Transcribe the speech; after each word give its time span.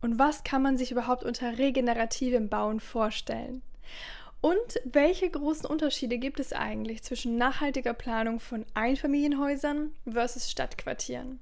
Und 0.00 0.18
was 0.18 0.44
kann 0.44 0.62
man 0.62 0.76
sich 0.76 0.92
überhaupt 0.92 1.24
unter 1.24 1.58
regenerativem 1.58 2.48
Bauen 2.48 2.80
vorstellen? 2.80 3.62
Und 4.40 4.80
welche 4.84 5.28
großen 5.28 5.66
Unterschiede 5.66 6.18
gibt 6.18 6.38
es 6.38 6.52
eigentlich 6.52 7.02
zwischen 7.02 7.38
nachhaltiger 7.38 7.92
Planung 7.92 8.38
von 8.38 8.64
Einfamilienhäusern 8.74 9.92
versus 10.08 10.48
Stadtquartieren? 10.48 11.40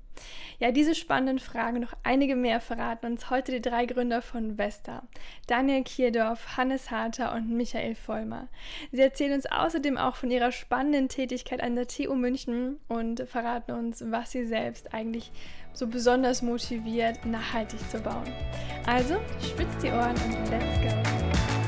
Ja, 0.59 0.73
diese 0.73 0.95
spannenden 0.95 1.39
Fragen 1.39 1.81
noch 1.81 1.93
einige 2.03 2.37
mehr 2.37 2.59
verraten 2.61 3.05
uns 3.05 3.29
heute 3.29 3.53
die 3.53 3.61
drei 3.61 3.85
Gründer 3.85 4.23
von 4.23 4.57
Vesta, 4.57 5.03
Daniel 5.47 5.85
Kierdorf, 5.85 6.57
Hannes 6.57 6.91
Harter 6.91 7.35
und 7.35 7.51
Michael 7.51 7.95
Vollmer. 7.95 8.49
Sie 8.93 9.03
erzählen 9.03 9.35
uns 9.35 9.45
außerdem 9.45 9.99
auch 9.99 10.17
von 10.17 10.31
ihrer 10.31 10.53
spannenden 10.53 11.11
Tätigkeit 11.11 11.63
an 11.63 11.77
der 11.77 11.89
TU 11.89 12.15
München 12.15 12.79
und 12.89 13.29
verraten 13.29 13.73
uns, 13.73 14.03
was 14.07 14.31
sie 14.31 14.47
selbst 14.47 14.95
eigentlich 14.95 15.31
so 15.75 15.87
besonders 15.87 16.41
motiviert, 16.41 17.27
nachhaltig 17.27 17.91
zu 17.91 17.99
bauen. 17.99 18.33
Also, 18.87 19.17
spitzt 19.43 19.83
die 19.83 19.89
Ohren 19.89 20.17
und 20.17 20.51
let's 20.51 20.81
go! 20.81 21.66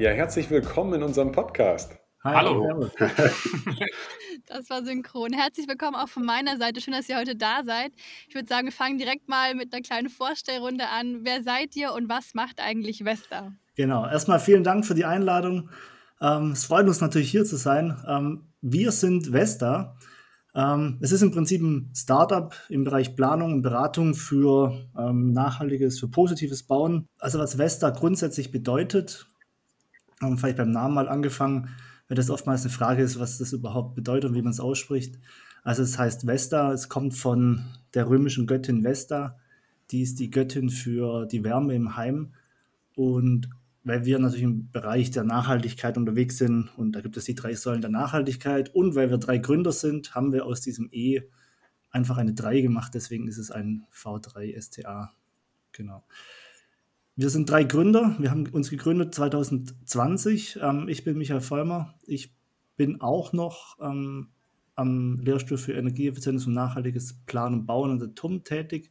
Ja, 0.00 0.12
herzlich 0.12 0.48
willkommen 0.48 0.94
in 0.94 1.02
unserem 1.02 1.30
Podcast. 1.30 1.92
Hi, 2.24 2.34
Hallo. 2.34 2.88
Das 4.46 4.70
war 4.70 4.82
synchron. 4.82 5.34
Herzlich 5.34 5.68
willkommen 5.68 5.94
auch 5.94 6.08
von 6.08 6.24
meiner 6.24 6.56
Seite. 6.56 6.80
Schön, 6.80 6.94
dass 6.94 7.06
ihr 7.10 7.18
heute 7.18 7.36
da 7.36 7.62
seid. 7.64 7.92
Ich 8.26 8.34
würde 8.34 8.48
sagen, 8.48 8.66
wir 8.66 8.72
fangen 8.72 8.96
direkt 8.96 9.28
mal 9.28 9.54
mit 9.54 9.74
einer 9.74 9.82
kleinen 9.82 10.08
Vorstellrunde 10.08 10.88
an. 10.88 11.20
Wer 11.24 11.42
seid 11.42 11.76
ihr 11.76 11.92
und 11.92 12.08
was 12.08 12.32
macht 12.32 12.60
eigentlich 12.60 13.04
Vesta? 13.04 13.52
Genau. 13.76 14.08
Erstmal 14.08 14.40
vielen 14.40 14.64
Dank 14.64 14.86
für 14.86 14.94
die 14.94 15.04
Einladung. 15.04 15.68
Ähm, 16.22 16.52
es 16.52 16.64
freut 16.64 16.86
uns 16.86 17.02
natürlich 17.02 17.30
hier 17.30 17.44
zu 17.44 17.56
sein. 17.56 18.02
Ähm, 18.08 18.46
wir 18.62 18.92
sind 18.92 19.34
Vesta. 19.34 19.98
Ähm, 20.54 20.96
es 21.02 21.12
ist 21.12 21.20
im 21.20 21.30
Prinzip 21.30 21.60
ein 21.60 21.92
Startup 21.94 22.54
im 22.70 22.84
Bereich 22.84 23.16
Planung 23.16 23.52
und 23.52 23.62
Beratung 23.62 24.14
für 24.14 24.88
nachhaltiges, 24.94 26.00
für 26.00 26.08
positives 26.08 26.62
Bauen. 26.62 27.06
Also 27.18 27.38
was 27.38 27.58
Vesta 27.58 27.90
grundsätzlich 27.90 28.50
bedeutet, 28.50 29.26
haben 30.20 30.38
vielleicht 30.38 30.58
beim 30.58 30.70
Namen 30.70 30.94
mal 30.94 31.08
angefangen, 31.08 31.70
weil 32.08 32.16
das 32.16 32.30
oftmals 32.30 32.62
eine 32.62 32.70
Frage 32.70 33.02
ist, 33.02 33.18
was 33.18 33.38
das 33.38 33.52
überhaupt 33.52 33.94
bedeutet 33.94 34.30
und 34.30 34.36
wie 34.36 34.42
man 34.42 34.52
es 34.52 34.60
ausspricht. 34.60 35.18
Also 35.62 35.82
es 35.82 35.98
heißt 35.98 36.26
Vesta, 36.26 36.72
es 36.72 36.88
kommt 36.88 37.14
von 37.14 37.64
der 37.94 38.08
römischen 38.08 38.46
Göttin 38.46 38.84
Vesta, 38.84 39.38
die 39.90 40.02
ist 40.02 40.18
die 40.20 40.30
Göttin 40.30 40.70
für 40.70 41.26
die 41.26 41.44
Wärme 41.44 41.74
im 41.74 41.96
Heim. 41.96 42.34
Und 42.94 43.50
weil 43.82 44.04
wir 44.04 44.18
natürlich 44.18 44.44
im 44.44 44.70
Bereich 44.70 45.10
der 45.10 45.24
Nachhaltigkeit 45.24 45.96
unterwegs 45.96 46.38
sind 46.38 46.70
und 46.76 46.92
da 46.92 47.00
gibt 47.00 47.16
es 47.16 47.24
die 47.24 47.34
drei 47.34 47.54
Säulen 47.54 47.80
der 47.80 47.90
Nachhaltigkeit 47.90 48.74
und 48.74 48.94
weil 48.94 49.10
wir 49.10 49.18
drei 49.18 49.38
Gründer 49.38 49.72
sind, 49.72 50.14
haben 50.14 50.32
wir 50.32 50.44
aus 50.44 50.60
diesem 50.60 50.88
E 50.92 51.22
einfach 51.90 52.18
eine 52.18 52.34
3 52.34 52.60
gemacht, 52.60 52.92
deswegen 52.94 53.26
ist 53.26 53.38
es 53.38 53.50
ein 53.50 53.86
V3 53.92 54.60
STA. 54.60 55.12
Genau. 55.72 56.04
Wir 57.20 57.28
sind 57.28 57.50
drei 57.50 57.64
Gründer. 57.64 58.16
Wir 58.18 58.30
haben 58.30 58.46
uns 58.46 58.70
gegründet 58.70 59.14
2020. 59.14 60.58
Ähm, 60.62 60.88
ich 60.88 61.04
bin 61.04 61.18
Michael 61.18 61.42
Vollmer. 61.42 61.92
Ich 62.06 62.32
bin 62.78 63.02
auch 63.02 63.34
noch 63.34 63.76
ähm, 63.78 64.30
am 64.74 65.20
Lehrstuhl 65.20 65.58
für 65.58 65.74
Energieeffizienz 65.74 66.46
und 66.46 66.54
nachhaltiges 66.54 67.20
Planen 67.26 67.56
und 67.56 67.66
Bauen 67.66 67.90
an 67.90 67.98
der 67.98 68.14
TUM 68.14 68.42
tätig. 68.42 68.90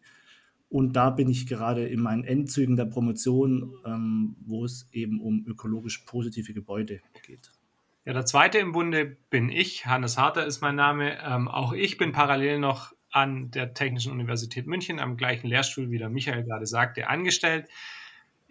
Und 0.69 0.93
da 0.93 1.09
bin 1.09 1.27
ich 1.27 1.47
gerade 1.47 1.87
in 1.87 2.01
meinen 2.01 2.23
Endzügen 2.23 2.75
der 2.75 2.85
Promotion, 2.85 3.73
ähm, 3.83 4.35
wo 4.45 4.63
es 4.63 4.87
eben 4.91 5.21
um 5.21 5.43
ökologisch 5.47 6.03
positive 6.05 6.53
Gebäude 6.53 7.01
geht. 7.25 7.51
Ja, 8.05 8.13
der 8.13 8.27
zweite 8.27 8.59
im 8.59 8.73
Bunde 8.73 9.17
bin 9.31 9.49
ich. 9.49 9.87
Hannes 9.87 10.19
Harter 10.19 10.45
ist 10.45 10.61
mein 10.61 10.75
Name. 10.75 11.17
Ähm, 11.23 11.47
auch 11.47 11.73
ich 11.73 11.97
bin 11.97 12.11
parallel 12.11 12.59
noch 12.59 12.93
an 13.09 13.49
der 13.49 13.73
Technischen 13.73 14.11
Universität 14.11 14.67
München 14.67 14.99
am 14.99 15.17
gleichen 15.17 15.47
Lehrstuhl, 15.47 15.89
wie 15.89 15.97
der 15.97 16.09
Michael 16.09 16.43
gerade 16.43 16.67
sagte, 16.67 17.07
angestellt. 17.07 17.65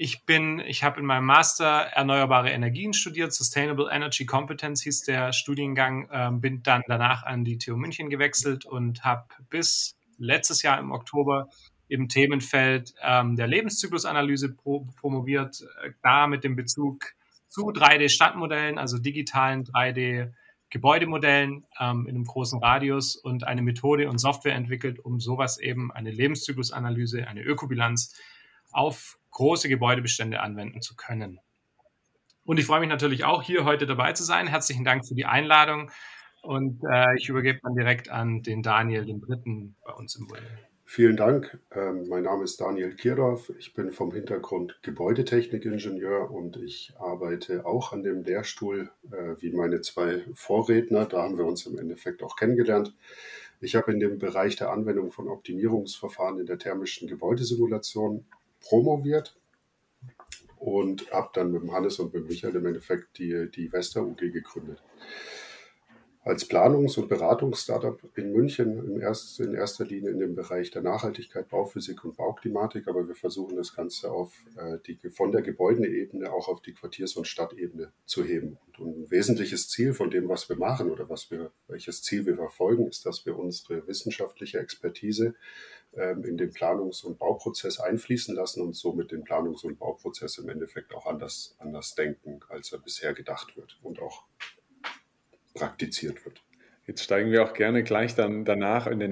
Ich 0.00 0.24
bin, 0.24 0.60
ich 0.60 0.84
habe 0.84 1.00
in 1.00 1.06
meinem 1.06 1.24
Master 1.24 1.66
erneuerbare 1.66 2.50
Energien 2.50 2.92
studiert, 2.92 3.34
Sustainable 3.34 3.88
Energy 3.90 4.26
Competence 4.26 4.84
hieß 4.84 5.02
der 5.02 5.32
Studiengang, 5.32 6.08
ähm, 6.12 6.40
bin 6.40 6.62
dann 6.62 6.82
danach 6.86 7.24
an 7.24 7.44
die 7.44 7.58
TU 7.58 7.74
München 7.74 8.08
gewechselt 8.08 8.64
und 8.64 9.04
habe 9.04 9.26
bis 9.50 9.98
letztes 10.16 10.62
Jahr 10.62 10.78
im 10.78 10.92
Oktober 10.92 11.48
im 11.88 12.08
Themenfeld 12.08 12.94
ähm, 13.02 13.34
der 13.34 13.48
Lebenszyklusanalyse 13.48 14.54
pro, 14.54 14.86
promoviert, 15.00 15.62
äh, 15.82 15.90
da 16.00 16.28
mit 16.28 16.44
dem 16.44 16.54
Bezug 16.54 17.14
zu 17.48 17.72
3D-Stadtmodellen, 17.72 18.78
also 18.78 18.98
digitalen 18.98 19.64
3D-Gebäudemodellen 19.64 21.66
ähm, 21.80 22.06
in 22.06 22.14
einem 22.14 22.24
großen 22.24 22.62
Radius 22.62 23.16
und 23.16 23.42
eine 23.42 23.62
Methode 23.62 24.08
und 24.08 24.18
Software 24.18 24.54
entwickelt, 24.54 25.00
um 25.00 25.18
sowas 25.18 25.58
eben 25.58 25.90
eine 25.90 26.12
Lebenszyklusanalyse, 26.12 27.26
eine 27.26 27.42
Ökobilanz 27.42 28.14
auf 28.70 29.18
große 29.38 29.68
Gebäudebestände 29.68 30.40
anwenden 30.40 30.82
zu 30.82 30.96
können. 30.96 31.38
Und 32.44 32.58
ich 32.58 32.66
freue 32.66 32.80
mich 32.80 32.88
natürlich 32.88 33.24
auch, 33.24 33.42
hier 33.42 33.64
heute 33.64 33.86
dabei 33.86 34.12
zu 34.12 34.24
sein. 34.24 34.48
Herzlichen 34.48 34.84
Dank 34.84 35.06
für 35.06 35.14
die 35.14 35.26
Einladung. 35.26 35.92
Und 36.42 36.82
äh, 36.90 37.14
ich 37.16 37.28
übergebe 37.28 37.60
dann 37.62 37.76
direkt 37.76 38.10
an 38.10 38.42
den 38.42 38.64
Daniel, 38.64 39.04
den 39.04 39.20
Dritten 39.20 39.76
bei 39.84 39.92
uns 39.92 40.16
im 40.16 40.26
Bunde. 40.26 40.42
Vielen 40.84 41.16
Dank. 41.16 41.56
Ähm, 41.70 42.08
mein 42.08 42.24
Name 42.24 42.42
ist 42.42 42.60
Daniel 42.60 42.96
Kierdorf. 42.96 43.52
Ich 43.58 43.74
bin 43.74 43.92
vom 43.92 44.12
Hintergrund 44.12 44.80
Gebäudetechnikingenieur 44.82 46.32
und 46.32 46.56
ich 46.56 46.92
arbeite 46.98 47.64
auch 47.64 47.92
an 47.92 48.02
dem 48.02 48.24
Lehrstuhl 48.24 48.90
äh, 49.12 49.40
wie 49.40 49.52
meine 49.52 49.82
zwei 49.82 50.24
Vorredner. 50.34 51.06
Da 51.06 51.22
haben 51.22 51.38
wir 51.38 51.44
uns 51.44 51.64
im 51.66 51.78
Endeffekt 51.78 52.24
auch 52.24 52.34
kennengelernt. 52.34 52.92
Ich 53.60 53.76
habe 53.76 53.92
in 53.92 54.00
dem 54.00 54.18
Bereich 54.18 54.56
der 54.56 54.70
Anwendung 54.70 55.12
von 55.12 55.28
Optimierungsverfahren 55.28 56.40
in 56.40 56.46
der 56.46 56.58
thermischen 56.58 57.06
Gebäudesimulation 57.06 58.24
promoviert 58.60 59.36
und 60.58 61.10
habe 61.12 61.30
dann 61.34 61.52
mit 61.52 61.62
dem 61.62 61.72
Hannes 61.72 61.98
und 61.98 62.12
mit 62.12 62.28
Michael 62.28 62.56
im 62.56 62.66
Endeffekt 62.66 63.18
die, 63.18 63.50
die 63.50 63.72
Vesta 63.72 64.00
UG 64.00 64.32
gegründet. 64.32 64.82
Als 66.24 66.48
Planungs- 66.48 66.98
und 66.98 67.08
Beratungsstartup 67.08 68.00
in 68.16 68.32
München 68.32 69.00
erst, 69.00 69.40
in 69.40 69.54
erster 69.54 69.84
Linie 69.84 70.10
in 70.10 70.18
dem 70.18 70.34
Bereich 70.34 70.70
der 70.70 70.82
Nachhaltigkeit, 70.82 71.48
Bauphysik 71.48 72.04
und 72.04 72.16
Bauklimatik, 72.16 72.88
aber 72.88 73.06
wir 73.06 73.14
versuchen 73.14 73.56
das 73.56 73.74
Ganze 73.74 74.10
auf 74.10 74.34
äh, 74.56 74.78
die, 74.86 74.98
von 75.10 75.32
der 75.32 75.42
Gebäudeebene 75.42 76.30
auch 76.32 76.48
auf 76.48 76.60
die 76.60 76.74
Quartiers- 76.74 77.16
und 77.16 77.26
Stadtebene 77.26 77.92
zu 78.04 78.24
heben. 78.24 78.58
Und 78.78 78.98
ein 78.98 79.10
wesentliches 79.10 79.68
Ziel 79.68 79.94
von 79.94 80.10
dem, 80.10 80.28
was 80.28 80.48
wir 80.48 80.56
machen 80.56 80.90
oder 80.90 81.08
was 81.08 81.30
wir, 81.30 81.50
welches 81.66 82.02
Ziel 82.02 82.26
wir 82.26 82.36
verfolgen, 82.36 82.88
ist, 82.88 83.06
dass 83.06 83.24
wir 83.24 83.38
unsere 83.38 83.86
wissenschaftliche 83.86 84.58
Expertise 84.58 85.34
ähm, 85.94 86.24
in 86.24 86.36
den 86.36 86.50
Planungs- 86.50 87.04
und 87.04 87.18
Bauprozess 87.18 87.80
einfließen 87.80 88.34
lassen 88.34 88.60
und 88.60 88.76
somit 88.76 89.12
den 89.12 89.24
Planungs- 89.24 89.64
und 89.64 89.78
Bauprozess 89.78 90.38
im 90.38 90.48
Endeffekt 90.48 90.94
auch 90.94 91.06
anders, 91.06 91.56
anders 91.58 91.94
denken, 91.94 92.40
als 92.48 92.72
er 92.72 92.78
bisher 92.78 93.14
gedacht 93.14 93.56
wird 93.56 93.78
und 93.82 94.00
auch 94.00 94.24
praktiziert 95.58 96.24
wird. 96.24 96.42
Jetzt 96.86 97.02
steigen 97.02 97.30
wir 97.30 97.42
auch 97.42 97.52
gerne 97.52 97.82
gleich 97.82 98.14
dann 98.14 98.44
danach 98.44 98.86
in 98.86 98.98
der 98.98 99.10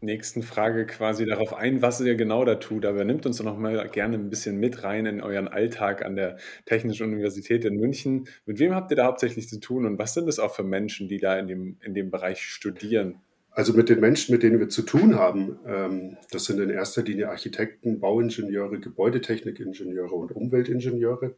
nächsten 0.00 0.42
Frage 0.42 0.86
quasi 0.86 1.26
darauf 1.26 1.52
ein, 1.52 1.82
was 1.82 2.00
ihr 2.00 2.14
genau 2.14 2.44
da 2.44 2.54
tut. 2.54 2.86
Aber 2.86 3.04
nimmt 3.04 3.26
uns 3.26 3.38
doch 3.38 3.44
noch 3.44 3.58
mal 3.58 3.88
gerne 3.88 4.16
ein 4.16 4.30
bisschen 4.30 4.58
mit 4.58 4.82
rein 4.84 5.06
in 5.06 5.20
euren 5.20 5.48
Alltag 5.48 6.04
an 6.04 6.16
der 6.16 6.38
Technischen 6.64 7.08
Universität 7.08 7.64
in 7.64 7.76
München. 7.76 8.28
Mit 8.46 8.60
wem 8.60 8.74
habt 8.74 8.90
ihr 8.92 8.96
da 8.96 9.04
hauptsächlich 9.04 9.48
zu 9.48 9.60
tun 9.60 9.84
und 9.84 9.98
was 9.98 10.14
sind 10.14 10.28
es 10.28 10.38
auch 10.38 10.54
für 10.54 10.64
Menschen, 10.64 11.08
die 11.08 11.18
da 11.18 11.38
in 11.38 11.48
dem, 11.48 11.76
in 11.82 11.94
dem 11.94 12.10
Bereich 12.10 12.42
studieren? 12.42 13.20
Also 13.50 13.74
mit 13.74 13.90
den 13.90 14.00
Menschen, 14.00 14.32
mit 14.32 14.42
denen 14.42 14.58
wir 14.58 14.70
zu 14.70 14.80
tun 14.80 15.16
haben, 15.16 15.58
ähm, 15.66 16.16
das 16.30 16.46
sind 16.46 16.58
in 16.60 16.70
erster 16.70 17.02
Linie 17.02 17.28
Architekten, 17.28 18.00
Bauingenieure, 18.00 18.80
Gebäudetechnikingenieure 18.80 20.14
und 20.14 20.32
Umweltingenieure. 20.32 21.36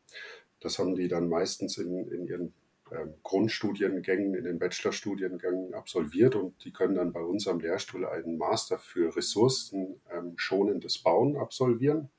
Das 0.61 0.79
haben 0.79 0.95
die 0.95 1.09
dann 1.09 1.29
meistens 1.29 1.77
in, 1.79 2.07
in 2.09 2.27
ihren 2.29 2.55
Grundstudiengängen, 3.23 4.35
in 4.35 4.45
den 4.45 4.59
Bachelorstudiengängen 4.59 5.75
absolviert 5.75 6.35
und 6.35 6.65
die 6.65 6.73
können 6.73 6.95
dann 6.95 7.13
bei 7.13 7.21
uns 7.21 7.49
am 7.49 7.61
Lehrstuhl 7.61 8.07
einen 8.07 8.37
Master 8.37 8.79
für 8.79 9.17
ressourcenschonendes 9.17 10.99
Bauen 10.99 11.37
absolvieren. 11.37 12.11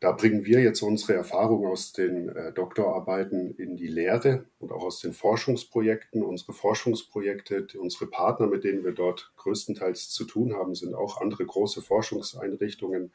da 0.00 0.12
bringen 0.12 0.44
wir 0.44 0.60
jetzt 0.60 0.82
unsere 0.82 1.14
Erfahrung 1.14 1.66
aus 1.66 1.92
den 1.92 2.28
äh, 2.28 2.52
Doktorarbeiten 2.52 3.54
in 3.56 3.76
die 3.76 3.88
Lehre 3.88 4.44
und 4.58 4.70
auch 4.70 4.84
aus 4.84 5.00
den 5.00 5.12
Forschungsprojekten. 5.12 6.22
Unsere 6.22 6.52
Forschungsprojekte, 6.52 7.66
unsere 7.78 8.06
Partner, 8.06 8.46
mit 8.46 8.64
denen 8.64 8.84
wir 8.84 8.92
dort 8.92 9.32
größtenteils 9.36 10.10
zu 10.10 10.24
tun 10.24 10.54
haben, 10.54 10.74
sind 10.74 10.94
auch 10.94 11.20
andere 11.20 11.46
große 11.46 11.80
Forschungseinrichtungen 11.80 13.10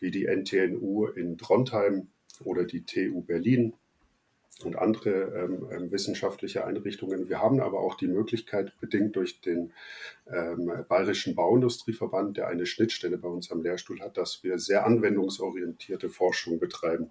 wie 0.00 0.10
die 0.10 0.26
NTNU 0.26 1.06
in 1.06 1.38
Trondheim 1.38 2.08
oder 2.44 2.64
die 2.64 2.84
TU 2.84 3.22
Berlin 3.22 3.74
und 4.64 4.76
andere 4.76 5.10
ähm, 5.10 5.68
ähm, 5.70 5.90
wissenschaftliche 5.90 6.64
Einrichtungen. 6.64 7.28
Wir 7.28 7.40
haben 7.40 7.60
aber 7.60 7.80
auch 7.80 7.94
die 7.94 8.08
Möglichkeit, 8.08 8.72
bedingt 8.80 9.16
durch 9.16 9.40
den 9.40 9.72
ähm, 10.26 10.84
Bayerischen 10.88 11.34
Bauindustrieverband, 11.34 12.36
der 12.36 12.48
eine 12.48 12.66
Schnittstelle 12.66 13.18
bei 13.18 13.28
uns 13.28 13.50
am 13.50 13.62
Lehrstuhl 13.62 14.00
hat, 14.00 14.16
dass 14.16 14.42
wir 14.42 14.58
sehr 14.58 14.84
anwendungsorientierte 14.84 16.08
Forschung 16.08 16.58
betreiben 16.58 17.10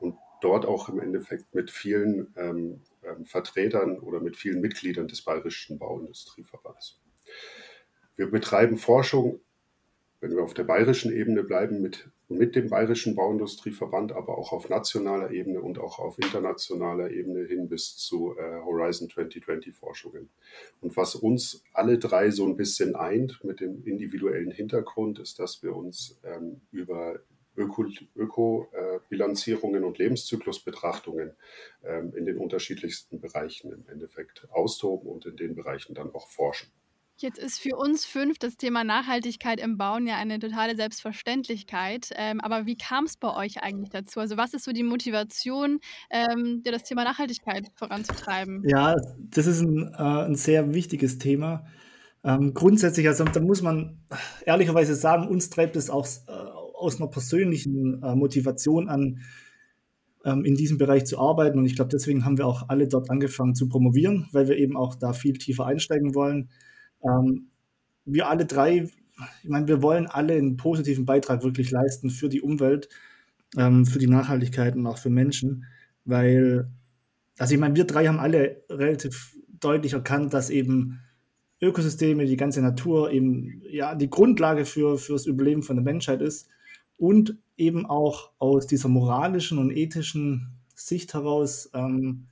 und 0.00 0.16
dort 0.40 0.66
auch 0.66 0.88
im 0.88 1.00
Endeffekt 1.00 1.54
mit 1.54 1.70
vielen 1.70 2.32
ähm, 2.36 2.80
ähm 3.02 3.26
Vertretern 3.26 3.98
oder 3.98 4.20
mit 4.20 4.36
vielen 4.36 4.60
Mitgliedern 4.60 5.08
des 5.08 5.22
Bayerischen 5.22 5.78
Bauindustrieverbands. 5.78 7.00
Wir 8.16 8.30
betreiben 8.30 8.78
Forschung 8.78 9.40
wenn 10.20 10.32
wir 10.32 10.42
auf 10.42 10.54
der 10.54 10.64
bayerischen 10.64 11.12
Ebene 11.12 11.44
bleiben, 11.44 11.80
mit, 11.80 12.08
mit 12.28 12.56
dem 12.56 12.68
Bayerischen 12.68 13.14
Bauindustrieverband, 13.14 14.12
aber 14.12 14.36
auch 14.36 14.52
auf 14.52 14.68
nationaler 14.68 15.30
Ebene 15.30 15.60
und 15.60 15.78
auch 15.78 15.98
auf 15.98 16.18
internationaler 16.18 17.10
Ebene 17.10 17.46
hin 17.46 17.68
bis 17.68 17.96
zu 17.96 18.36
äh, 18.36 18.60
Horizon 18.64 19.08
2020 19.08 19.74
Forschungen. 19.74 20.28
Und 20.80 20.96
was 20.96 21.14
uns 21.14 21.62
alle 21.72 21.98
drei 21.98 22.30
so 22.30 22.46
ein 22.46 22.56
bisschen 22.56 22.96
eint 22.96 23.44
mit 23.44 23.60
dem 23.60 23.84
individuellen 23.84 24.50
Hintergrund, 24.50 25.20
ist, 25.20 25.38
dass 25.38 25.62
wir 25.62 25.76
uns 25.76 26.18
ähm, 26.24 26.62
über 26.72 27.20
Öko-Bilanzierungen 27.56 29.76
Öko, 29.76 29.84
äh, 29.84 29.88
und 29.88 29.98
Lebenszyklusbetrachtungen 29.98 31.32
ähm, 31.84 32.12
in 32.16 32.24
den 32.24 32.38
unterschiedlichsten 32.38 33.20
Bereichen 33.20 33.72
im 33.72 33.86
Endeffekt 33.88 34.48
austoben 34.50 35.08
und 35.08 35.26
in 35.26 35.36
den 35.36 35.54
Bereichen 35.54 35.94
dann 35.94 36.12
auch 36.14 36.28
forschen. 36.28 36.72
Jetzt 37.20 37.38
ist 37.38 37.58
für 37.58 37.76
uns 37.76 38.04
fünf 38.04 38.38
das 38.38 38.56
Thema 38.56 38.84
Nachhaltigkeit 38.84 39.58
im 39.58 39.76
Bauen 39.76 40.06
ja 40.06 40.16
eine 40.16 40.38
totale 40.38 40.76
Selbstverständlichkeit. 40.76 42.10
Ähm, 42.14 42.40
aber 42.40 42.64
wie 42.64 42.76
kam 42.76 43.06
es 43.06 43.16
bei 43.16 43.34
euch 43.34 43.60
eigentlich 43.60 43.90
dazu? 43.90 44.20
Also 44.20 44.36
was 44.36 44.54
ist 44.54 44.64
so 44.64 44.70
die 44.70 44.84
Motivation, 44.84 45.80
ähm, 46.10 46.62
das 46.64 46.84
Thema 46.84 47.02
Nachhaltigkeit 47.02 47.66
voranzutreiben? 47.74 48.62
Ja, 48.68 48.94
das 49.18 49.48
ist 49.48 49.62
ein, 49.62 49.92
äh, 49.98 50.26
ein 50.26 50.36
sehr 50.36 50.72
wichtiges 50.74 51.18
Thema. 51.18 51.66
Ähm, 52.22 52.54
grundsätzlich, 52.54 53.08
also 53.08 53.24
da 53.24 53.40
muss 53.40 53.62
man 53.62 53.98
ehrlicherweise 54.46 54.94
sagen, 54.94 55.26
uns 55.26 55.50
treibt 55.50 55.74
es 55.74 55.90
auch 55.90 56.06
äh, 56.06 56.30
aus 56.30 57.00
einer 57.00 57.10
persönlichen 57.10 58.00
äh, 58.00 58.14
Motivation 58.14 58.88
an, 58.88 59.22
ähm, 60.24 60.44
in 60.44 60.54
diesem 60.54 60.78
Bereich 60.78 61.04
zu 61.04 61.18
arbeiten. 61.18 61.58
Und 61.58 61.66
ich 61.66 61.74
glaube, 61.74 61.90
deswegen 61.90 62.24
haben 62.24 62.38
wir 62.38 62.46
auch 62.46 62.68
alle 62.68 62.86
dort 62.86 63.10
angefangen 63.10 63.56
zu 63.56 63.68
promovieren, 63.68 64.28
weil 64.30 64.46
wir 64.48 64.56
eben 64.56 64.76
auch 64.76 64.94
da 64.94 65.12
viel 65.12 65.32
tiefer 65.32 65.66
einsteigen 65.66 66.14
wollen. 66.14 66.50
Ähm, 67.04 67.48
wir 68.04 68.28
alle 68.28 68.46
drei, 68.46 68.88
ich 69.42 69.48
meine, 69.48 69.68
wir 69.68 69.82
wollen 69.82 70.06
alle 70.06 70.34
einen 70.34 70.56
positiven 70.56 71.04
Beitrag 71.04 71.42
wirklich 71.42 71.70
leisten 71.70 72.10
für 72.10 72.28
die 72.28 72.40
Umwelt, 72.40 72.88
ähm, 73.56 73.86
für 73.86 73.98
die 73.98 74.06
Nachhaltigkeit 74.06 74.76
und 74.76 74.86
auch 74.86 74.98
für 74.98 75.10
Menschen, 75.10 75.64
weil, 76.04 76.70
also 77.38 77.54
ich 77.54 77.60
meine, 77.60 77.76
wir 77.76 77.84
drei 77.84 78.06
haben 78.06 78.20
alle 78.20 78.62
relativ 78.70 79.36
deutlich 79.60 79.92
erkannt, 79.92 80.32
dass 80.34 80.50
eben 80.50 81.00
Ökosysteme, 81.60 82.24
die 82.26 82.36
ganze 82.36 82.62
Natur 82.62 83.10
eben 83.10 83.62
ja 83.68 83.94
die 83.94 84.10
Grundlage 84.10 84.64
für, 84.64 84.96
für 84.96 85.14
das 85.14 85.26
Überleben 85.26 85.62
von 85.62 85.76
der 85.76 85.84
Menschheit 85.84 86.22
ist 86.22 86.48
und 86.96 87.36
eben 87.56 87.84
auch 87.86 88.30
aus 88.38 88.66
dieser 88.66 88.88
moralischen 88.88 89.58
und 89.58 89.70
ethischen 89.70 90.52
Sicht 90.74 91.14
heraus 91.14 91.70
ähm, 91.74 92.28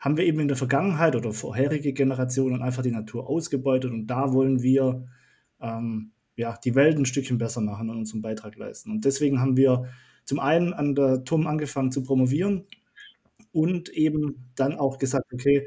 haben 0.00 0.16
wir 0.16 0.24
eben 0.24 0.40
in 0.40 0.48
der 0.48 0.56
Vergangenheit 0.56 1.16
oder 1.16 1.32
vorherige 1.32 1.92
Generationen 1.92 2.62
einfach 2.62 2.82
die 2.82 2.92
Natur 2.92 3.28
ausgebeutet 3.28 3.90
und 3.90 4.06
da 4.06 4.32
wollen 4.32 4.62
wir 4.62 5.06
ähm, 5.60 6.12
ja, 6.36 6.56
die 6.64 6.74
Welt 6.74 6.96
ein 6.96 7.06
Stückchen 7.06 7.38
besser 7.38 7.60
machen 7.60 7.90
und 7.90 7.98
unseren 7.98 8.22
Beitrag 8.22 8.56
leisten. 8.56 8.92
Und 8.92 9.04
deswegen 9.04 9.40
haben 9.40 9.56
wir 9.56 9.86
zum 10.24 10.38
einen 10.38 10.72
an 10.72 10.94
der 10.94 11.24
TUM 11.24 11.46
angefangen 11.46 11.90
zu 11.90 12.02
promovieren 12.02 12.64
und 13.50 13.88
eben 13.88 14.50
dann 14.54 14.74
auch 14.74 14.98
gesagt, 14.98 15.32
okay, 15.32 15.66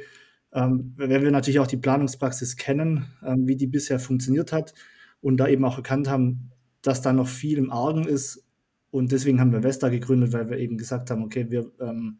ähm, 0.53 0.93
wenn 0.95 1.23
wir 1.23 1.31
natürlich 1.31 1.59
auch 1.59 1.67
die 1.67 1.77
Planungspraxis 1.77 2.55
kennen, 2.55 3.05
ähm, 3.25 3.47
wie 3.47 3.57
die 3.57 3.67
bisher 3.67 3.99
funktioniert 3.99 4.53
hat 4.53 4.73
und 5.19 5.37
da 5.37 5.47
eben 5.47 5.65
auch 5.65 5.77
erkannt 5.77 6.09
haben, 6.09 6.51
dass 6.81 7.01
da 7.01 7.11
noch 7.11 7.27
viel 7.27 7.57
im 7.57 7.71
Argen 7.71 8.05
ist. 8.05 8.45
Und 8.91 9.11
deswegen 9.11 9.39
haben 9.39 9.51
wir 9.51 9.63
Vesta 9.63 9.89
gegründet, 9.89 10.33
weil 10.33 10.49
wir 10.49 10.57
eben 10.57 10.77
gesagt 10.77 11.09
haben, 11.09 11.23
okay, 11.23 11.47
wir 11.49 11.71
ähm, 11.79 12.19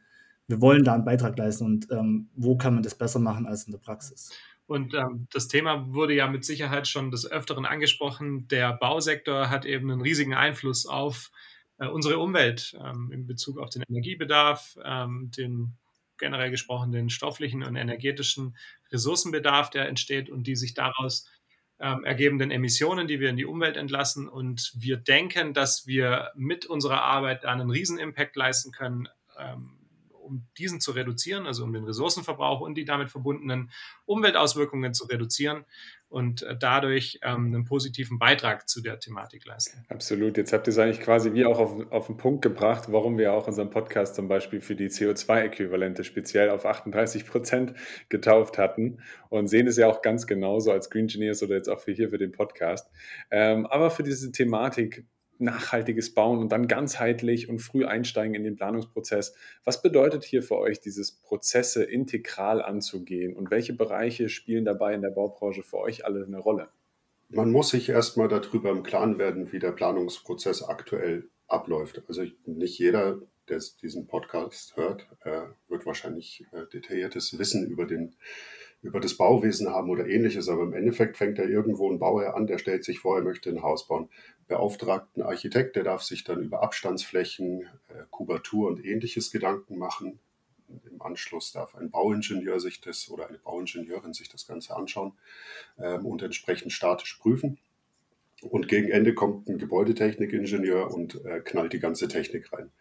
wir 0.51 0.62
wollen 0.62 0.83
da 0.83 0.94
einen 0.94 1.06
Beitrag 1.06 1.38
leisten 1.38 1.65
und 1.65 1.88
ähm, 1.89 2.30
wo 2.36 2.57
kann 2.57 2.75
man 2.75 2.83
das 2.83 2.95
besser 2.95 3.19
machen 3.19 3.48
als 3.48 3.63
in 3.63 3.71
der 3.71 3.80
Praxis. 3.80 4.31
Und 4.68 4.94
ähm, 4.94 5.27
das 5.31 5.48
Thema 5.48 5.94
wurde 5.94 6.13
ja 6.13 6.27
mit 6.27 6.45
Sicherheit 6.45 6.88
schon 6.88 7.09
des 7.09 7.30
Öfteren 7.30 7.65
angesprochen. 7.65 8.48
Der 8.50 8.74
Bausektor 8.74 9.50
hat 9.50 9.65
eben 9.65 9.89
einen 9.89 10.01
riesigen 10.01 10.33
Einfluss 10.33 10.86
auf 10.86 11.31
äh, 11.77 11.88
unsere 11.88 12.19
Umwelt 12.19 12.77
ähm, 12.80 13.12
in 13.12 13.25
Bezug 13.25 13.57
auf 13.57 13.69
den 13.69 13.83
Energiebedarf, 13.89 14.77
ähm, 14.83 15.31
den 15.36 15.77
generell 16.18 16.51
gesprochen 16.51 16.92
den 16.92 17.09
stofflichen 17.09 17.63
und 17.63 17.75
energetischen 17.75 18.56
Ressourcenbedarf, 18.92 19.71
der 19.71 19.88
entsteht 19.88 20.30
und 20.30 20.45
die 20.45 20.56
sich 20.56 20.74
daraus 20.74 21.27
ähm, 21.80 22.04
ergebenden 22.04 22.51
Emissionen, 22.51 23.07
die 23.07 23.19
wir 23.19 23.30
in 23.30 23.38
die 23.38 23.45
Umwelt 23.45 23.75
entlassen. 23.75 24.30
Und 24.30 24.71
wir 24.77 24.97
denken, 24.97 25.54
dass 25.54 25.88
wir 25.88 26.31
mit 26.36 26.65
unserer 26.65 27.01
Arbeit 27.01 27.44
einen 27.44 27.71
riesen 27.71 27.97
Impact 27.97 28.36
leisten 28.36 28.71
können 28.71 29.09
ähm, 29.38 29.81
um 30.31 30.48
diesen 30.57 30.80
zu 30.80 30.92
reduzieren, 30.92 31.45
also 31.45 31.63
um 31.63 31.74
den 31.74 31.83
Ressourcenverbrauch 31.83 32.62
und 32.62 32.75
die 32.75 32.86
damit 32.86 33.12
verbundenen 33.12 33.72
Umweltauswirkungen 34.06 34.94
zu 34.94 35.06
reduzieren 35.06 35.66
und 36.07 36.44
äh, 36.44 36.56
dadurch 36.57 37.19
ähm, 37.24 37.48
einen 37.48 37.66
positiven 37.66 38.19
Beitrag 38.19 38.68
zu 38.68 38.81
der 38.81 39.00
Thematik 39.00 39.45
leisten. 39.45 39.86
Absolut. 39.89 40.38
Jetzt 40.38 40.54
habt 40.54 40.68
ihr 40.68 40.72
es 40.72 40.78
eigentlich 40.78 41.00
quasi 41.00 41.33
wie 41.33 41.45
auch 41.45 41.60
auf, 41.60 41.92
auf 41.92 42.07
den 42.07 42.18
Punkt 42.18 42.42
gebracht, 42.42 42.86
warum 42.88 43.18
wir 43.18 43.33
auch 43.33 43.48
unseren 43.48 43.69
Podcast 43.69 44.16
zum 44.16 44.28
Beispiel 44.28 44.62
für 44.62 44.75
die 44.75 44.89
CO2-Äquivalente 44.89 46.04
speziell 46.04 46.50
auf 46.50 46.66
38 46.66 47.25
Prozent 47.25 47.74
getauft 48.10 48.57
hatten 48.57 49.00
und 49.30 49.48
sehen 49.48 49.68
es 49.68 49.78
ja 49.78 49.88
auch 49.88 50.01
ganz 50.01 50.28
genauso 50.28 50.72
als 50.72 50.89
Green 50.89 51.04
Engineers 51.04 51.44
oder 51.44 51.56
jetzt 51.56 51.69
auch 51.69 51.80
für 51.80 51.92
hier 51.92 52.10
für 52.10 52.18
den 52.18 52.31
Podcast. 52.31 52.89
Ähm, 53.30 53.66
aber 53.66 53.89
für 53.89 54.04
diese 54.04 54.31
Thematik 54.31 55.06
nachhaltiges 55.42 56.14
Bauen 56.14 56.40
und 56.40 56.52
dann 56.52 56.68
ganzheitlich 56.68 57.50
und 57.50 57.60
früh 57.60 57.86
einsteigen 57.86 58.36
in 58.36 58.44
den 58.44 58.56
Planungsprozess. 58.56 59.36
Was 59.64 59.82
bedeutet 59.82 60.24
hier 60.24 60.44
für 60.44 60.58
euch, 60.58 60.80
dieses 60.80 61.12
Prozesse 61.12 61.84
integral 61.84 62.62
anzugehen 62.62 63.36
und 63.36 63.52
welche 63.52 63.74
Bereiche 63.74 64.30
spielen 64.30 64.66
dabei 64.66 64.94
in 64.94 65.02
der 65.02 65.10
Baubranche 65.10 65.64
für 65.64 65.78
euch 65.78 66.06
alle 66.06 66.26
eine 66.26 66.40
Rolle? 66.40 66.70
Man 67.30 67.52
muss 67.52 67.70
sich 67.70 67.90
erstmal 67.90 68.28
darüber 68.28 68.71
im 68.71 68.83
Klaren 68.83 69.18
werden, 69.18 69.52
wie 69.52 69.60
der 69.60 69.71
Planungsprozess 69.71 70.64
aktuell 70.64 71.30
abläuft. 71.48 72.04
Also 72.07 72.24
nicht 72.45 72.78
jeder, 72.78 73.19
der 73.52 73.62
diesen 73.81 74.08
Podcast 74.08 74.76
hört, 74.78 75.08
äh, 75.24 75.44
wird 75.68 75.86
wahrscheinlich 75.86 76.46
äh, 76.52 76.66
detailliertes 76.74 77.38
Wissen 77.38 77.68
über 77.68 77.86
den 77.86 78.16
über 78.81 79.00
das 79.00 79.16
Bauwesen 79.16 79.70
haben 79.70 79.90
oder 79.90 80.08
ähnliches, 80.08 80.50
aber 80.50 80.64
im 80.64 80.74
Endeffekt 80.74 81.18
fängt 81.18 81.38
er 81.38 81.48
irgendwo 81.48 81.92
ein 81.92 82.00
Bauherr 82.00 82.36
an, 82.36 82.48
der 82.48 82.58
stellt 82.58 82.84
sich 82.84 83.00
vor, 83.00 83.18
er 83.18 83.24
möchte 83.24 83.50
ein 83.52 83.62
Haus 83.62 83.88
bauen. 83.88 84.10
Beauftragten 84.48 85.22
Architekt, 85.22 85.76
der 85.76 85.84
darf 85.84 86.02
sich 86.02 86.24
dann 86.24 86.42
über 86.42 86.64
Abstandsflächen, 86.64 87.68
äh, 87.90 88.04
Kubatur 88.10 88.70
und 88.70 88.84
ähnliches 88.84 89.31
Gedanken 89.31 89.78
machen. 89.78 90.20
Im 90.90 91.02
Anschluss 91.02 91.52
darf 91.52 91.76
ein 91.76 91.92
Bauingenieur 91.92 92.60
sich 92.60 92.81
das 92.81 93.10
oder 93.10 93.28
eine 93.28 93.38
Bauingenieurin 93.38 94.14
sich 94.14 94.30
das 94.30 94.48
Ganze 94.48 94.76
anschauen 94.76 95.14
ähm, 95.78 96.06
und 96.06 96.24
entsprechend 96.24 96.72
statisch 96.72 97.20
prüfen. 97.22 97.60
Und 98.42 98.68
gegen 98.68 98.90
Ende 98.90 99.14
kommt 99.14 99.48
ein 99.48 99.60
Gebäudetechnikingenieur 99.60 100.92
und 100.92 101.24
äh, 101.26 101.42
knallt 101.42 101.74
die 101.74 101.80
ganze 101.80 102.08
Technik 102.08 102.52
rein. 102.52 102.72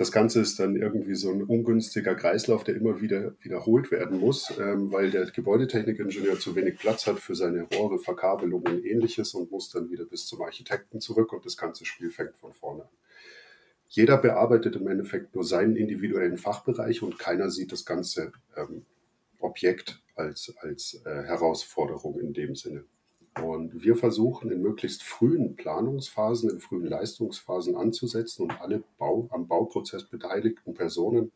Das 0.00 0.12
Ganze 0.12 0.40
ist 0.40 0.58
dann 0.58 0.76
irgendwie 0.76 1.14
so 1.14 1.30
ein 1.30 1.42
ungünstiger 1.42 2.14
Kreislauf, 2.14 2.64
der 2.64 2.74
immer 2.74 3.02
wieder 3.02 3.34
wiederholt 3.42 3.90
werden 3.90 4.18
muss, 4.18 4.50
ähm, 4.58 4.90
weil 4.90 5.10
der 5.10 5.26
Gebäudetechnikingenieur 5.26 6.38
zu 6.38 6.56
wenig 6.56 6.78
Platz 6.78 7.06
hat 7.06 7.18
für 7.18 7.34
seine 7.34 7.64
Rohre, 7.64 7.98
Verkabelungen 7.98 8.76
und 8.76 8.86
ähnliches 8.86 9.34
und 9.34 9.50
muss 9.50 9.68
dann 9.68 9.90
wieder 9.90 10.06
bis 10.06 10.24
zum 10.24 10.40
Architekten 10.40 11.02
zurück 11.02 11.34
und 11.34 11.44
das 11.44 11.58
ganze 11.58 11.84
Spiel 11.84 12.08
fängt 12.10 12.34
von 12.38 12.54
vorne 12.54 12.84
an. 12.84 12.88
Jeder 13.88 14.16
bearbeitet 14.16 14.74
im 14.76 14.88
Endeffekt 14.88 15.34
nur 15.34 15.44
seinen 15.44 15.76
individuellen 15.76 16.38
Fachbereich 16.38 17.02
und 17.02 17.18
keiner 17.18 17.50
sieht 17.50 17.70
das 17.70 17.84
ganze 17.84 18.32
ähm, 18.56 18.86
Objekt 19.38 20.02
als, 20.14 20.54
als 20.62 21.02
äh, 21.04 21.24
Herausforderung 21.24 22.18
in 22.20 22.32
dem 22.32 22.54
Sinne. 22.54 22.84
Und 23.36 23.82
wir 23.82 23.96
versuchen 23.96 24.50
in 24.50 24.60
möglichst 24.60 25.02
frühen 25.02 25.56
Planungsphasen, 25.56 26.50
in 26.50 26.60
frühen 26.60 26.86
Leistungsphasen 26.86 27.76
anzusetzen 27.76 28.42
und 28.42 28.60
alle 28.60 28.82
Bau, 28.98 29.28
am 29.30 29.46
Bauprozess 29.46 30.04
beteiligten 30.04 30.74
Personen 30.74 31.30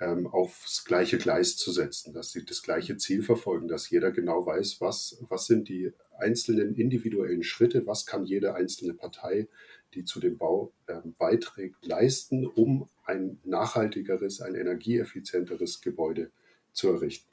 ähm, 0.00 0.28
aufs 0.28 0.84
gleiche 0.84 1.18
Gleis 1.18 1.56
zu 1.56 1.72
setzen, 1.72 2.12
dass 2.12 2.30
sie 2.30 2.44
das 2.44 2.62
gleiche 2.62 2.96
Ziel 2.98 3.22
verfolgen, 3.22 3.66
dass 3.66 3.90
jeder 3.90 4.12
genau 4.12 4.46
weiß, 4.46 4.80
was, 4.80 5.24
was 5.28 5.46
sind 5.46 5.68
die 5.68 5.92
einzelnen 6.16 6.76
individuellen 6.76 7.42
Schritte, 7.42 7.86
was 7.86 8.06
kann 8.06 8.24
jede 8.24 8.54
einzelne 8.54 8.94
Partei 8.94 9.48
die 9.94 10.04
zu 10.04 10.20
dem 10.20 10.38
Bau 10.38 10.72
äh, 10.86 11.00
beiträgt, 11.18 11.86
leisten, 11.86 12.46
um 12.46 12.88
ein 13.04 13.38
nachhaltigeres, 13.44 14.40
ein 14.40 14.54
energieeffizienteres 14.54 15.80
Gebäude 15.80 16.30
zu 16.72 16.90
errichten. 16.90 17.28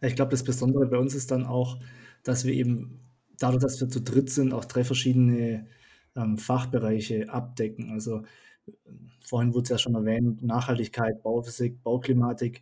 Ich 0.00 0.16
glaube, 0.16 0.30
das 0.30 0.44
Besondere 0.44 0.86
bei 0.86 0.98
uns 0.98 1.14
ist 1.14 1.30
dann 1.30 1.44
auch, 1.44 1.78
dass 2.28 2.44
wir 2.44 2.52
eben 2.52 3.00
dadurch, 3.38 3.62
dass 3.62 3.80
wir 3.80 3.88
zu 3.88 4.02
dritt 4.02 4.28
sind, 4.30 4.52
auch 4.52 4.66
drei 4.66 4.84
verschiedene 4.84 5.66
ähm, 6.14 6.36
Fachbereiche 6.36 7.30
abdecken. 7.30 7.90
Also 7.90 8.22
vorhin 9.20 9.54
wurde 9.54 9.62
es 9.64 9.68
ja 9.70 9.78
schon 9.78 9.94
erwähnt, 9.94 10.42
Nachhaltigkeit, 10.42 11.22
Bauphysik, 11.22 11.82
Bauklimatik. 11.82 12.60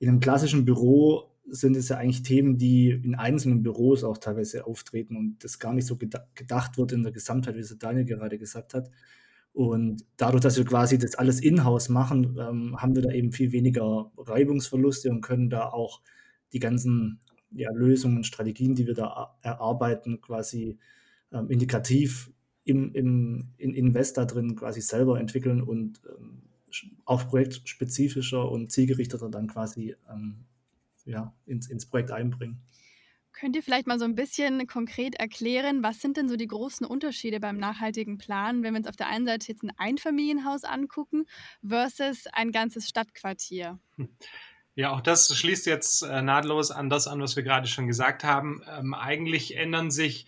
In 0.00 0.08
einem 0.08 0.20
klassischen 0.20 0.64
Büro 0.64 1.30
sind 1.48 1.76
es 1.76 1.88
ja 1.88 1.98
eigentlich 1.98 2.22
Themen, 2.22 2.58
die 2.58 2.90
in 2.90 3.14
einzelnen 3.14 3.62
Büros 3.62 4.02
auch 4.02 4.18
teilweise 4.18 4.66
auftreten 4.66 5.16
und 5.16 5.44
das 5.44 5.60
gar 5.60 5.72
nicht 5.72 5.86
so 5.86 5.96
gedacht 5.96 6.76
wird 6.76 6.90
in 6.90 7.04
der 7.04 7.12
Gesamtheit, 7.12 7.54
wie 7.54 7.60
es 7.60 7.78
Daniel 7.78 8.06
gerade 8.06 8.38
gesagt 8.38 8.74
hat. 8.74 8.90
Und 9.52 10.04
dadurch, 10.16 10.42
dass 10.42 10.56
wir 10.56 10.64
quasi 10.64 10.98
das 10.98 11.14
alles 11.14 11.40
in-house 11.40 11.88
machen, 11.88 12.36
ähm, 12.40 12.76
haben 12.76 12.96
wir 12.96 13.02
da 13.02 13.10
eben 13.12 13.32
viel 13.32 13.52
weniger 13.52 14.10
Reibungsverluste 14.18 15.10
und 15.10 15.20
können 15.20 15.48
da 15.48 15.68
auch 15.68 16.02
die 16.52 16.58
ganzen 16.58 17.20
ja, 17.50 17.70
Lösungen, 17.72 18.24
Strategien, 18.24 18.74
die 18.74 18.86
wir 18.86 18.94
da 18.94 19.36
erarbeiten, 19.42 20.20
quasi 20.20 20.78
ähm, 21.32 21.50
indikativ 21.50 22.30
im, 22.64 22.92
im 22.92 23.52
in 23.58 23.74
Investor 23.74 24.26
drin 24.26 24.56
quasi 24.56 24.80
selber 24.80 25.20
entwickeln 25.20 25.62
und 25.62 26.00
ähm, 26.08 26.42
auch 27.04 27.28
projektspezifischer 27.28 28.50
und 28.50 28.72
zielgerichteter 28.72 29.30
dann 29.30 29.46
quasi 29.46 29.94
ähm, 30.10 30.44
ja, 31.04 31.32
ins, 31.46 31.68
ins 31.68 31.86
Projekt 31.86 32.10
einbringen. 32.10 32.60
Könnt 33.32 33.54
ihr 33.54 33.62
vielleicht 33.62 33.86
mal 33.86 33.98
so 33.98 34.06
ein 34.06 34.14
bisschen 34.14 34.66
konkret 34.66 35.14
erklären, 35.16 35.82
was 35.82 36.00
sind 36.00 36.16
denn 36.16 36.28
so 36.28 36.36
die 36.36 36.46
großen 36.46 36.86
Unterschiede 36.86 37.38
beim 37.38 37.58
nachhaltigen 37.58 38.16
Plan, 38.16 38.62
wenn 38.62 38.72
wir 38.72 38.78
uns 38.78 38.88
auf 38.88 38.96
der 38.96 39.08
einen 39.08 39.26
Seite 39.26 39.48
jetzt 39.48 39.62
ein 39.62 39.72
Einfamilienhaus 39.76 40.64
angucken 40.64 41.26
versus 41.62 42.24
ein 42.32 42.50
ganzes 42.50 42.88
Stadtquartier? 42.88 43.78
Ja, 44.76 44.90
auch 44.92 45.00
das 45.00 45.34
schließt 45.34 45.64
jetzt 45.66 46.02
äh, 46.02 46.20
nahtlos 46.20 46.70
an 46.70 46.90
das 46.90 47.06
an, 47.08 47.20
was 47.22 47.34
wir 47.34 47.42
gerade 47.42 47.66
schon 47.66 47.86
gesagt 47.86 48.24
haben. 48.24 48.62
Ähm, 48.68 48.92
eigentlich 48.92 49.56
ändern 49.56 49.90
sich 49.90 50.26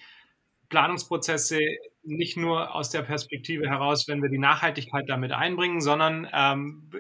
Planungsprozesse 0.71 1.59
nicht 2.03 2.39
nur 2.39 2.75
aus 2.75 2.89
der 2.89 3.03
Perspektive 3.03 3.69
heraus, 3.69 4.09
wenn 4.09 4.23
wir 4.23 4.31
die 4.31 4.39
Nachhaltigkeit 4.39 5.05
damit 5.07 5.33
einbringen, 5.33 5.83
sondern 5.83 6.27
ähm, 6.33 6.91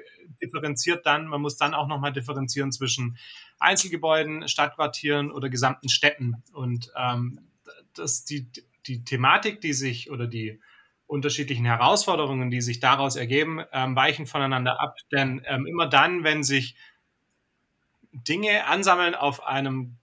differenziert 0.43 1.07
dann, 1.07 1.27
man 1.27 1.41
muss 1.41 1.57
dann 1.57 1.73
auch 1.73 1.89
nochmal 1.89 2.13
differenzieren 2.13 2.71
zwischen 2.71 3.17
Einzelgebäuden, 3.59 4.47
Stadtquartieren 4.47 5.31
oder 5.31 5.49
gesamten 5.49 5.89
Städten. 5.89 6.43
Und 6.53 6.93
ähm, 6.97 7.49
das, 7.95 8.27
die, 8.27 8.51
die 8.87 9.05
Thematik, 9.05 9.63
die 9.63 9.73
sich 9.73 10.11
oder 10.11 10.27
die 10.27 10.61
unterschiedlichen 11.07 11.65
Herausforderungen, 11.65 12.51
die 12.51 12.61
sich 12.61 12.79
daraus 12.81 13.17
ergeben, 13.17 13.63
ähm, 13.73 13.97
weichen 13.97 14.27
voneinander 14.27 14.83
ab. 14.83 14.97
Denn 15.11 15.41
ähm, 15.47 15.65
immer 15.65 15.87
dann, 15.87 16.25
wenn 16.25 16.43
sich 16.45 16.77
Dinge 18.27 18.67
ansammeln 18.67 19.15
auf 19.15 19.45
einem 19.45 19.99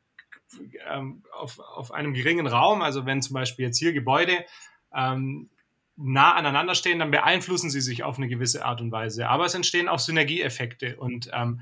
ähm, 0.88 1.24
auf, 1.34 1.60
auf 1.60 1.92
einem 1.92 2.14
geringen 2.14 2.48
Raum, 2.48 2.82
also 2.82 3.06
wenn 3.06 3.22
zum 3.22 3.34
Beispiel 3.34 3.66
jetzt 3.66 3.78
hier 3.78 3.94
Gebäude 3.94 4.46
ähm, 4.94 5.50
nah 5.98 6.34
aneinander 6.34 6.76
stehen, 6.76 7.00
dann 7.00 7.12
beeinflussen 7.12 7.70
sie 7.70 7.82
sich 7.82 8.04
auf 8.04 8.18
eine 8.18 8.28
gewisse 8.28 8.66
Art 8.66 8.82
und 8.82 8.92
Weise. 8.92 9.28
Aber 9.30 9.46
es 9.46 9.54
entstehen 9.54 9.88
auch 9.88 10.00
Synergieeffekte 10.00 10.98
und 10.98 11.30
ähm, 11.34 11.62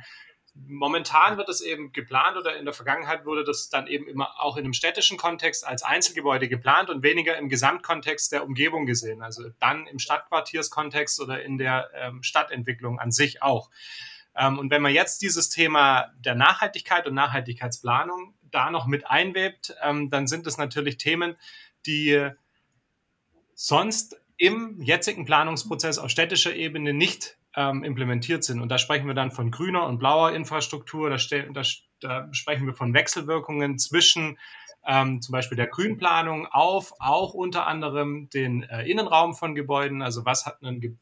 momentan 0.55 1.37
wird 1.37 1.49
es 1.49 1.61
eben 1.61 1.91
geplant 1.91 2.37
oder 2.37 2.57
in 2.57 2.65
der 2.65 2.73
Vergangenheit 2.73 3.25
wurde 3.25 3.43
das 3.43 3.69
dann 3.69 3.87
eben 3.87 4.07
immer 4.07 4.39
auch 4.39 4.57
in 4.57 4.63
einem 4.63 4.73
städtischen 4.73 5.17
Kontext 5.17 5.65
als 5.65 5.83
Einzelgebäude 5.83 6.47
geplant 6.47 6.89
und 6.89 7.03
weniger 7.03 7.37
im 7.37 7.49
Gesamtkontext 7.49 8.31
der 8.31 8.43
Umgebung 8.43 8.85
gesehen. 8.85 9.21
Also 9.21 9.49
dann 9.59 9.87
im 9.87 9.99
Stadtquartierskontext 9.99 11.19
oder 11.21 11.43
in 11.43 11.57
der 11.57 11.89
ähm, 11.95 12.21
Stadtentwicklung 12.23 12.99
an 12.99 13.11
sich 13.11 13.41
auch. 13.41 13.69
Ähm, 14.35 14.59
und 14.59 14.71
wenn 14.71 14.81
man 14.81 14.93
jetzt 14.93 15.21
dieses 15.21 15.49
Thema 15.49 16.11
der 16.19 16.35
Nachhaltigkeit 16.35 17.07
und 17.07 17.13
Nachhaltigkeitsplanung 17.13 18.33
da 18.51 18.69
noch 18.69 18.87
mit 18.87 19.07
einwebt, 19.07 19.75
ähm, 19.83 20.09
dann 20.09 20.27
sind 20.27 20.47
es 20.47 20.57
natürlich 20.57 20.97
Themen, 20.97 21.35
die 21.85 22.29
sonst 23.55 24.19
im 24.37 24.81
jetzigen 24.81 25.25
Planungsprozess 25.25 25.99
auf 25.99 26.09
städtischer 26.09 26.55
Ebene 26.55 26.93
nicht 26.93 27.37
ähm, 27.55 27.83
implementiert 27.83 28.43
sind. 28.43 28.61
Und 28.61 28.69
da 28.69 28.77
sprechen 28.77 29.07
wir 29.07 29.13
dann 29.13 29.31
von 29.31 29.51
grüner 29.51 29.85
und 29.85 29.99
blauer 29.99 30.31
Infrastruktur, 30.31 31.09
da, 31.09 31.17
da, 31.53 31.61
da 31.99 32.33
sprechen 32.33 32.65
wir 32.65 32.73
von 32.73 32.93
Wechselwirkungen 32.93 33.77
zwischen 33.77 34.37
ähm, 34.85 35.21
zum 35.21 35.31
Beispiel 35.31 35.55
der 35.55 35.67
Grünplanung 35.67 36.47
auf 36.47 36.93
auch 36.99 37.33
unter 37.33 37.67
anderem 37.67 38.29
den 38.29 38.63
äh, 38.63 38.83
Innenraum 38.83 39.33
von 39.33 39.55
Gebäuden. 39.55 40.01
Also 40.01 40.25
was 40.25 40.45
hat 40.45 40.61
ein 40.61 40.99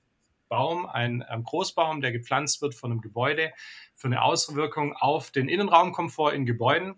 Baum, 0.52 0.86
ein 0.86 1.24
ähm, 1.32 1.44
Großbaum, 1.44 2.02
der 2.02 2.12
gepflanzt 2.12 2.62
wird 2.62 2.76
von 2.76 2.92
einem 2.92 3.00
Gebäude, 3.00 3.54
für 3.96 4.08
eine 4.08 4.22
Auswirkung 4.22 4.94
auf 4.94 5.32
den 5.32 5.48
Innenraumkomfort 5.48 6.34
in 6.34 6.46
Gebäuden? 6.46 6.96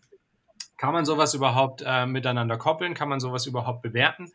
Kann 0.75 0.91
man 0.91 1.05
sowas 1.05 1.35
überhaupt 1.35 1.83
äh, 1.85 2.07
miteinander 2.07 2.57
koppeln? 2.57 2.95
Kann 2.95 3.07
man 3.07 3.19
sowas 3.19 3.45
überhaupt 3.45 3.83
bewerten? 3.83 4.31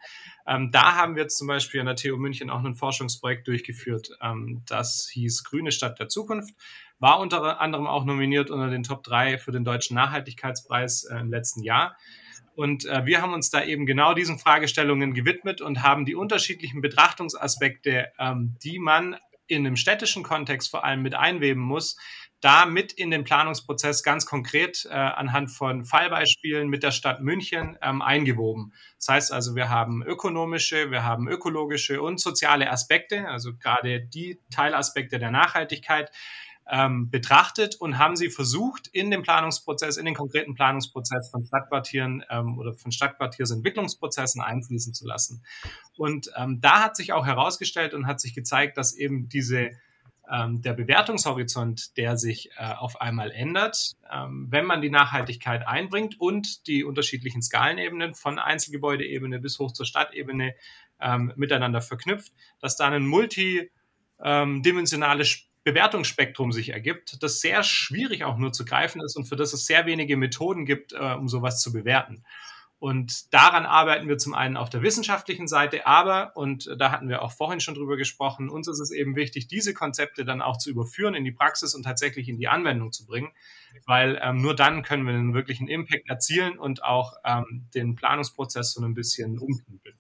Ähm, 0.47 0.71
da 0.71 0.95
haben 0.95 1.17
wir 1.17 1.27
zum 1.27 1.49
Beispiel 1.49 1.81
an 1.81 1.87
der 1.87 1.97
TU 1.97 2.17
München 2.17 2.49
auch 2.49 2.63
ein 2.63 2.77
Forschungsprojekt 2.77 3.49
durchgeführt. 3.49 4.11
Ähm, 4.23 4.63
das 4.69 5.11
hieß 5.13 5.43
Grüne 5.43 5.73
Stadt 5.73 5.99
der 5.99 6.09
Zukunft. 6.09 6.55
War 7.01 7.19
unter 7.19 7.61
anderem 7.61 7.89
auch 7.89 8.05
nominiert 8.05 8.51
unter 8.51 8.71
den 8.71 8.85
Top 8.85 9.03
3 9.03 9.39
für 9.39 9.51
den 9.51 9.65
Deutschen 9.65 9.97
Nachhaltigkeitspreis 9.97 11.05
äh, 11.05 11.19
im 11.19 11.31
letzten 11.31 11.65
Jahr. 11.65 11.97
Und 12.59 12.87
äh, 12.87 13.07
wir 13.07 13.23
haben 13.23 13.35
uns 13.35 13.51
da 13.51 13.63
eben 13.63 13.87
genau 13.87 14.15
diesen 14.15 14.41
Fragestellungen 14.41 15.15
gewidmet 15.15 15.61
und 15.61 15.85
haben 15.85 16.05
die 16.05 16.17
unterschiedlichen 16.17 16.81
Betrachtungsaspekte, 16.81 18.09
ähm, 18.19 18.57
die 18.65 18.81
man 18.81 19.15
in 19.47 19.65
einem 19.65 19.77
städtischen 19.77 20.25
Kontext 20.25 20.69
vor 20.69 20.85
allem 20.85 21.03
mit 21.03 21.15
einweben 21.15 21.63
muss, 21.63 21.97
da 22.41 22.67
mit 22.67 22.93
in 22.93 23.13
den 23.13 23.23
Planungsprozess 23.23 24.03
ganz 24.03 24.27
konkret 24.27 24.89
äh, 24.91 24.93
anhand 24.93 25.53
von 25.53 25.85
Fallbeispielen 25.85 26.69
mit 26.69 26.83
der 26.83 26.91
Stadt 26.91 27.21
München 27.21 27.79
ähm, 27.81 28.03
eingewoben. 28.03 28.73
Das 28.97 29.07
heißt 29.07 29.33
also, 29.33 29.55
wir 29.55 29.69
haben 29.69 30.03
ökonomische, 30.03 30.91
wir 30.91 31.05
haben 31.05 31.29
ökologische 31.29 32.03
und 32.03 32.19
soziale 32.19 32.73
Aspekte, 32.73 33.29
also 33.29 33.55
gerade 33.57 34.05
die 34.05 34.41
Teilaspekte 34.51 35.21
der 35.21 35.31
Nachhaltigkeit 35.31 36.11
ähm, 36.71 37.11
betrachtet 37.11 37.77
und 37.77 37.99
haben 37.99 38.17
sie 38.17 38.29
versucht, 38.29 38.89
in 38.89 39.11
den 39.11 39.23
Planungsprozess, 39.23 39.97
in 39.97 40.05
den 40.05 40.15
konkreten 40.15 40.55
Planungsprozess 40.55 41.31
von 41.31 41.47
Stadtquartieren 41.47 42.25
ähm, 42.31 42.59
oder 42.59 42.75
von 42.75 42.93
Stadtquartiersentwicklungsprozessen 42.93 44.43
einfließen 44.43 44.93
zu 44.93 45.07
lassen. 45.07 45.43
Und 45.97 46.31
ähm, 46.37 46.61
da 46.61 46.83
hat 46.83 46.97
sich 46.97 47.13
auch 47.13 47.27
herausgestellt 47.27 47.95
und 47.95 48.07
hat 48.07 48.21
sich 48.21 48.35
gezeigt, 48.35 48.77
dass 48.77 48.95
eben 48.95 49.29
diese 49.29 49.71
ähm, 50.31 50.61
der 50.61 50.75
Bewertungshorizont, 50.75 51.97
der 51.97 52.19
sich 52.19 52.51
äh, 52.59 52.75
auf 52.75 53.01
einmal 53.01 53.31
ändert, 53.31 53.97
ähm, 54.13 54.49
wenn 54.51 54.67
man 54.67 54.83
die 54.83 54.91
Nachhaltigkeit 54.91 55.67
einbringt 55.67 56.21
und 56.21 56.67
die 56.67 56.85
unterschiedlichen 56.85 57.41
Skalenebenen 57.41 58.15
von 58.15 58.39
Einzelgebäudeebene 58.39 59.39
bis 59.39 59.59
hoch 59.59 59.73
zur 59.73 59.87
Stadtebene 59.87 60.55
ähm, 61.01 61.33
miteinander 61.37 61.81
verknüpft, 61.81 62.35
dass 62.61 62.77
da 62.77 62.89
ein 62.89 63.07
multidimensionales 63.07 65.48
Bewertungsspektrum 65.69 66.53
sich 66.53 66.71
ergibt, 66.71 67.23
das 67.23 67.41
sehr 67.41 67.63
schwierig 67.63 68.25
auch 68.25 68.39
nur 68.39 68.53
zu 68.53 68.65
greifen 68.65 69.03
ist 69.03 69.17
und 69.17 69.27
für 69.27 69.37
das 69.37 69.53
es 69.53 69.67
sehr 69.67 69.87
wenige 69.87 70.17
Methoden 70.17 70.65
gibt, 70.65 70.93
äh, 70.93 71.15
um 71.15 71.29
sowas 71.29 71.61
zu 71.61 71.73
bewerten. 71.73 72.25
Und 72.81 73.35
daran 73.35 73.67
arbeiten 73.67 74.09
wir 74.09 74.19
zum 74.19 74.35
einen 74.35 74.57
auf 74.57 74.71
der 74.71 74.83
wissenschaftlichen 74.83 75.49
Seite, 75.49 75.85
aber, 75.87 76.37
und 76.37 76.71
da 76.79 76.93
hatten 76.93 77.09
wir 77.09 77.23
auch 77.23 77.33
vorhin 77.33 77.59
schon 77.59 77.75
drüber 77.75 77.97
gesprochen, 77.97 78.49
uns 78.49 78.69
ist 78.69 78.79
es 78.79 78.93
eben 78.93 79.17
wichtig, 79.17 79.49
diese 79.49 79.75
Konzepte 79.75 80.25
dann 80.25 80.41
auch 80.41 80.59
zu 80.59 80.71
überführen 80.71 81.15
in 81.15 81.25
die 81.25 81.33
Praxis 81.33 81.75
und 81.75 81.83
tatsächlich 81.83 82.29
in 82.29 82.39
die 82.39 82.47
Anwendung 82.47 82.93
zu 82.93 83.05
bringen, 83.05 83.33
weil 83.85 84.21
ähm, 84.23 84.41
nur 84.41 84.55
dann 84.55 84.85
können 84.85 85.05
wir 85.07 85.13
einen 85.13 85.35
wirklichen 85.35 85.67
Impact 85.67 86.09
erzielen 86.09 86.57
und 86.57 86.85
auch 86.85 87.15
ähm, 87.25 87.67
den 87.75 87.97
Planungsprozess 87.97 88.73
so 88.75 88.85
ein 88.85 88.95
bisschen 88.95 89.41
umknüppeln. 89.41 89.99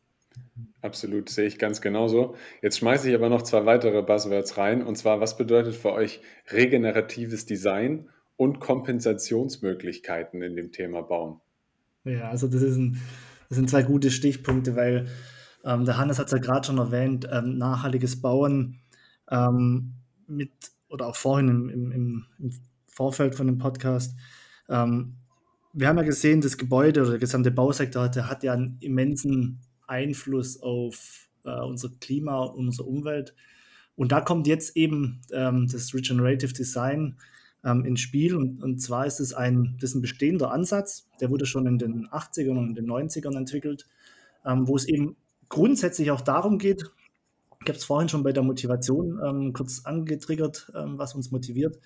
Absolut, 0.81 1.29
sehe 1.29 1.47
ich 1.47 1.59
ganz 1.59 1.81
genauso. 1.81 2.37
Jetzt 2.63 2.79
schmeiße 2.79 3.09
ich 3.09 3.15
aber 3.15 3.29
noch 3.29 3.43
zwei 3.43 3.67
weitere 3.67 4.03
Buzzwords 4.03 4.57
rein, 4.57 4.83
und 4.83 4.97
zwar, 4.97 5.21
was 5.21 5.37
bedeutet 5.37 5.75
für 5.75 5.93
euch 5.93 6.21
regeneratives 6.51 7.47
Design 7.47 8.09
und 8.37 8.61
Kompensationsmöglichkeiten 8.61 10.43
in 10.43 10.55
dem 10.55 10.71
Thema 10.71 11.03
Bauen? 11.03 11.41
Ja, 12.05 12.31
also 12.31 12.47
das, 12.47 12.63
ein, 12.63 13.01
das 13.49 13.57
sind 13.57 13.69
zwei 13.69 13.83
gute 13.83 14.11
Stichpunkte, 14.11 14.77
weil 14.77 15.09
ähm, 15.65 15.85
der 15.85 15.99
Hannes 15.99 16.19
hat 16.19 16.27
es 16.27 16.33
ja 16.33 16.39
gerade 16.39 16.67
schon 16.67 16.79
erwähnt, 16.79 17.29
ähm, 17.31 17.59
nachhaltiges 17.59 18.21
Bauen 18.21 18.81
ähm, 19.31 19.95
mit, 20.27 20.53
oder 20.89 21.09
auch 21.09 21.17
vorhin 21.17 21.49
im, 21.49 21.69
im, 21.69 22.27
im, 22.39 22.53
Vorfeld 22.87 23.37
von 23.37 23.47
dem 23.47 23.59
Podcast. 23.59 24.17
Ähm, 24.69 25.15
wir 25.73 25.87
haben 25.87 25.99
ja 25.99 26.03
gesehen, 26.03 26.41
das 26.41 26.59
Gebäude 26.59 27.03
oder 27.03 27.11
der 27.11 27.21
gesamte 27.21 27.53
Bausektor 27.53 28.03
hat, 28.03 28.17
hat 28.17 28.43
ja 28.43 28.55
einen 28.55 28.77
immensen 28.81 29.61
Einfluss 29.89 30.63
auf 30.63 31.29
äh, 31.45 31.61
unser 31.61 31.91
Klima 32.01 32.45
und 32.45 32.67
unsere 32.67 32.89
Umwelt. 32.89 33.35
Und 33.97 34.13
da 34.13 34.21
kommt 34.21 34.47
jetzt 34.47 34.77
eben 34.77 35.21
ähm, 35.33 35.69
das 35.71 35.93
Regenerative 35.93 36.53
Design 36.53 37.17
ähm, 37.65 37.85
ins 37.85 38.01
Spiel. 38.01 38.37
Und, 38.37 38.63
und 38.63 38.79
zwar 38.81 39.07
ist 39.07 39.21
es 39.21 39.35
ein, 39.35 39.77
das 39.81 39.95
ein 39.95 40.01
bestehender 40.01 40.53
Ansatz, 40.53 41.09
der 41.21 41.31
wurde 41.31 41.47
schon 41.47 41.67
in 41.67 41.79
den 41.79 42.07
80ern 42.09 42.57
und 42.57 42.69
in 42.69 42.75
den 42.75 42.87
90ern 42.87 43.37
entwickelt, 43.37 43.87
ähm, 44.45 44.69
wo 44.69 44.77
es 44.77 44.87
eben 44.87 45.17
grundsätzlich 45.49 46.11
auch 46.11 46.21
darum 46.21 46.59
geht, 46.59 46.85
Ich 47.61 47.69
habe 47.69 47.79
es 47.79 47.85
vorhin 47.85 48.09
schon 48.09 48.23
bei 48.23 48.33
der 48.33 48.45
Motivation 48.45 49.19
ähm, 49.25 49.53
kurz 49.53 49.85
angetriggert, 49.85 50.71
ähm, 50.77 50.99
was 50.99 51.15
uns 51.15 51.31
motiviert. 51.33 51.81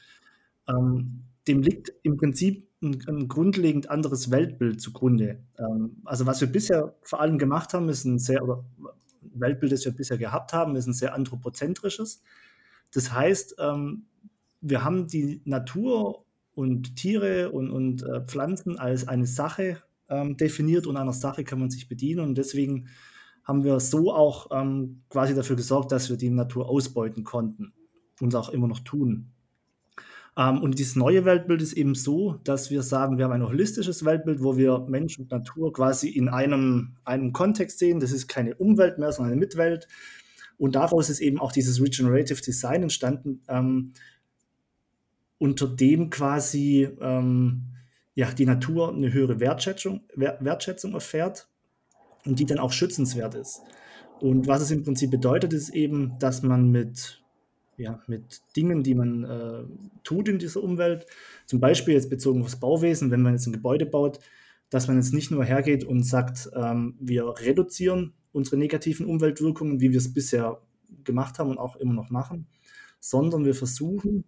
Ähm, 0.69 1.23
dem 1.49 1.63
liegt 1.63 1.93
im 2.03 2.17
Prinzip 2.19 2.69
ein, 2.83 3.03
ein, 3.07 3.29
grundlegend 3.29 3.91
anderes 3.91 4.31
Weltbild 4.31 4.81
zugrunde. 4.81 5.39
Ähm, 5.59 5.97
also 6.05 6.27
was 6.27 6.41
wir 6.41 6.49
bisher 6.49 6.95
vor 7.03 7.21
allem 7.21 7.39
gemacht 7.39 7.75
haben, 7.75 7.89
ist 7.89 8.05
ein 8.05 8.19
sehr, 8.19 8.43
oder 8.43 8.65
Weltbild, 9.35 9.73
das 9.73 9.85
wir 9.85 9.93
bisher 9.93 10.19
gehabt 10.19 10.53
haben, 10.53 10.77
ist 10.77 10.87
ein 10.87 10.93
sehr 10.93 11.15
anthropozentrisches. 11.15 12.23
Das 12.93 13.13
heißt, 13.13 13.57
ähm, 13.59 14.05
wir 14.61 14.85
haben 14.85 15.07
die 15.07 15.41
Natur 15.45 16.25
und 16.55 16.97
Tiere 16.97 17.51
und, 17.51 17.71
und 17.71 18.03
äh, 18.03 18.21
Pflanzen 18.23 18.79
als 18.79 19.09
eine 19.09 19.27
Sache 19.27 19.83
ähm, 20.09 20.37
definiert 20.37 20.87
und 20.87 20.97
einer 20.97 21.13
Sache 21.13 21.45
kann 21.45 21.59
man 21.59 21.71
sich 21.71 21.89
bedienen 21.89 22.21
und 22.21 22.37
deswegen 22.37 22.89
haben 23.45 23.65
wir 23.65 23.81
so 23.81 24.13
auch 24.13 24.49
ähm, 24.53 25.03
quasi 25.09 25.35
dafür 25.35 25.57
gesorgt, 25.57 25.91
dass 25.91 26.11
wir 26.11 26.17
die 26.17 26.31
Natur 26.31 26.69
ausbeuten 26.69 27.25
konnten 27.25 27.73
und 28.21 28.35
auch 28.37 28.51
immer 28.51 28.69
noch 28.69 28.81
tun. 28.81 29.33
Ähm, 30.37 30.63
und 30.63 30.79
dieses 30.79 30.97
neue 30.97 31.25
Weltbild 31.25 31.61
ist 31.61 31.75
eben 31.75 31.95
so, 31.95 32.41
dass 32.45 32.71
wir 32.71 32.83
sagen, 32.83 33.19
wir 33.19 33.27
haben 33.27 33.33
ein 33.33 33.47
holistisches 33.47 34.05
Weltbild, 34.05 34.43
wo 34.43 34.57
wir 34.57 34.87
Mensch 34.89 35.19
und 35.19 35.31
Natur 35.31 35.73
quasi 35.73 36.09
in 36.09 36.29
einem, 36.29 36.97
einem 37.05 37.33
Kontext 37.33 37.79
sehen. 37.79 38.01
Das 38.01 38.13
ist 38.13 38.29
keine 38.29 38.55
Umwelt 38.55 38.99
mehr, 38.99 39.13
sondern 39.13 39.33
eine 39.33 39.41
Mitwelt. 39.41 39.89
Und 40.59 40.75
daraus 40.75 41.11
ist 41.11 41.21
eben 41.21 41.39
auch 41.41 41.53
dieses 41.53 41.81
Regenerative 41.83 42.41
Design 42.41 42.85
entstanden, 42.85 43.43
ähm, 43.49 43.93
unter 45.39 45.67
dem 45.67 46.09
quasi 46.09 46.89
ähm, 47.01 47.73
ja, 48.15 48.31
die 48.31 48.47
Natur 48.47 48.95
eine 48.95 49.13
höhere 49.13 49.41
Wertschätzung, 49.41 50.03
Wertschätzung 50.15 50.93
erfährt 50.93 51.49
und 52.25 52.39
die 52.39 52.47
dann 52.47 52.59
auch 52.59 52.73
schützenswert 52.73 53.35
ist. 53.35 53.61
Und 54.21 54.47
was 54.47 54.63
es 54.63 54.71
im 54.71 54.85
Prinzip 54.85 55.11
bedeutet, 55.11 55.53
ist 55.53 55.71
eben, 55.71 56.17
dass 56.21 56.43
man 56.43 56.71
mit 56.71 57.22
ja, 57.83 58.01
mit 58.07 58.41
Dingen, 58.57 58.83
die 58.83 58.95
man 58.95 59.25
äh, 59.25 59.65
tut 60.05 60.29
in 60.29 60.39
dieser 60.39 60.63
Umwelt. 60.63 61.07
Zum 61.47 61.61
Beispiel 61.61 61.95
jetzt 61.95 62.11
bezogen 62.11 62.43
aufs 62.43 62.57
Bauwesen, 62.57 63.11
wenn 63.11 63.23
man 63.23 63.35
jetzt 63.35 63.47
ein 63.47 63.53
Gebäude 63.53 63.87
baut, 63.87 64.21
dass 64.71 64.89
man 64.89 64.97
jetzt 64.97 65.13
nicht 65.13 65.31
nur 65.31 65.45
hergeht 65.45 65.85
und 65.85 66.05
sagt, 66.05 66.51
ähm, 66.55 66.95
wir 67.01 67.27
reduzieren 67.41 68.15
unsere 68.33 68.57
negativen 68.57 69.05
Umweltwirkungen, 69.07 69.81
wie 69.81 69.91
wir 69.91 69.99
es 69.99 70.15
bisher 70.15 70.63
gemacht 71.05 71.39
haben 71.39 71.51
und 71.51 71.59
auch 71.59 71.77
immer 71.77 71.93
noch 71.93 72.11
machen, 72.11 72.47
sondern 73.01 73.45
wir 73.45 73.55
versuchen 73.55 74.25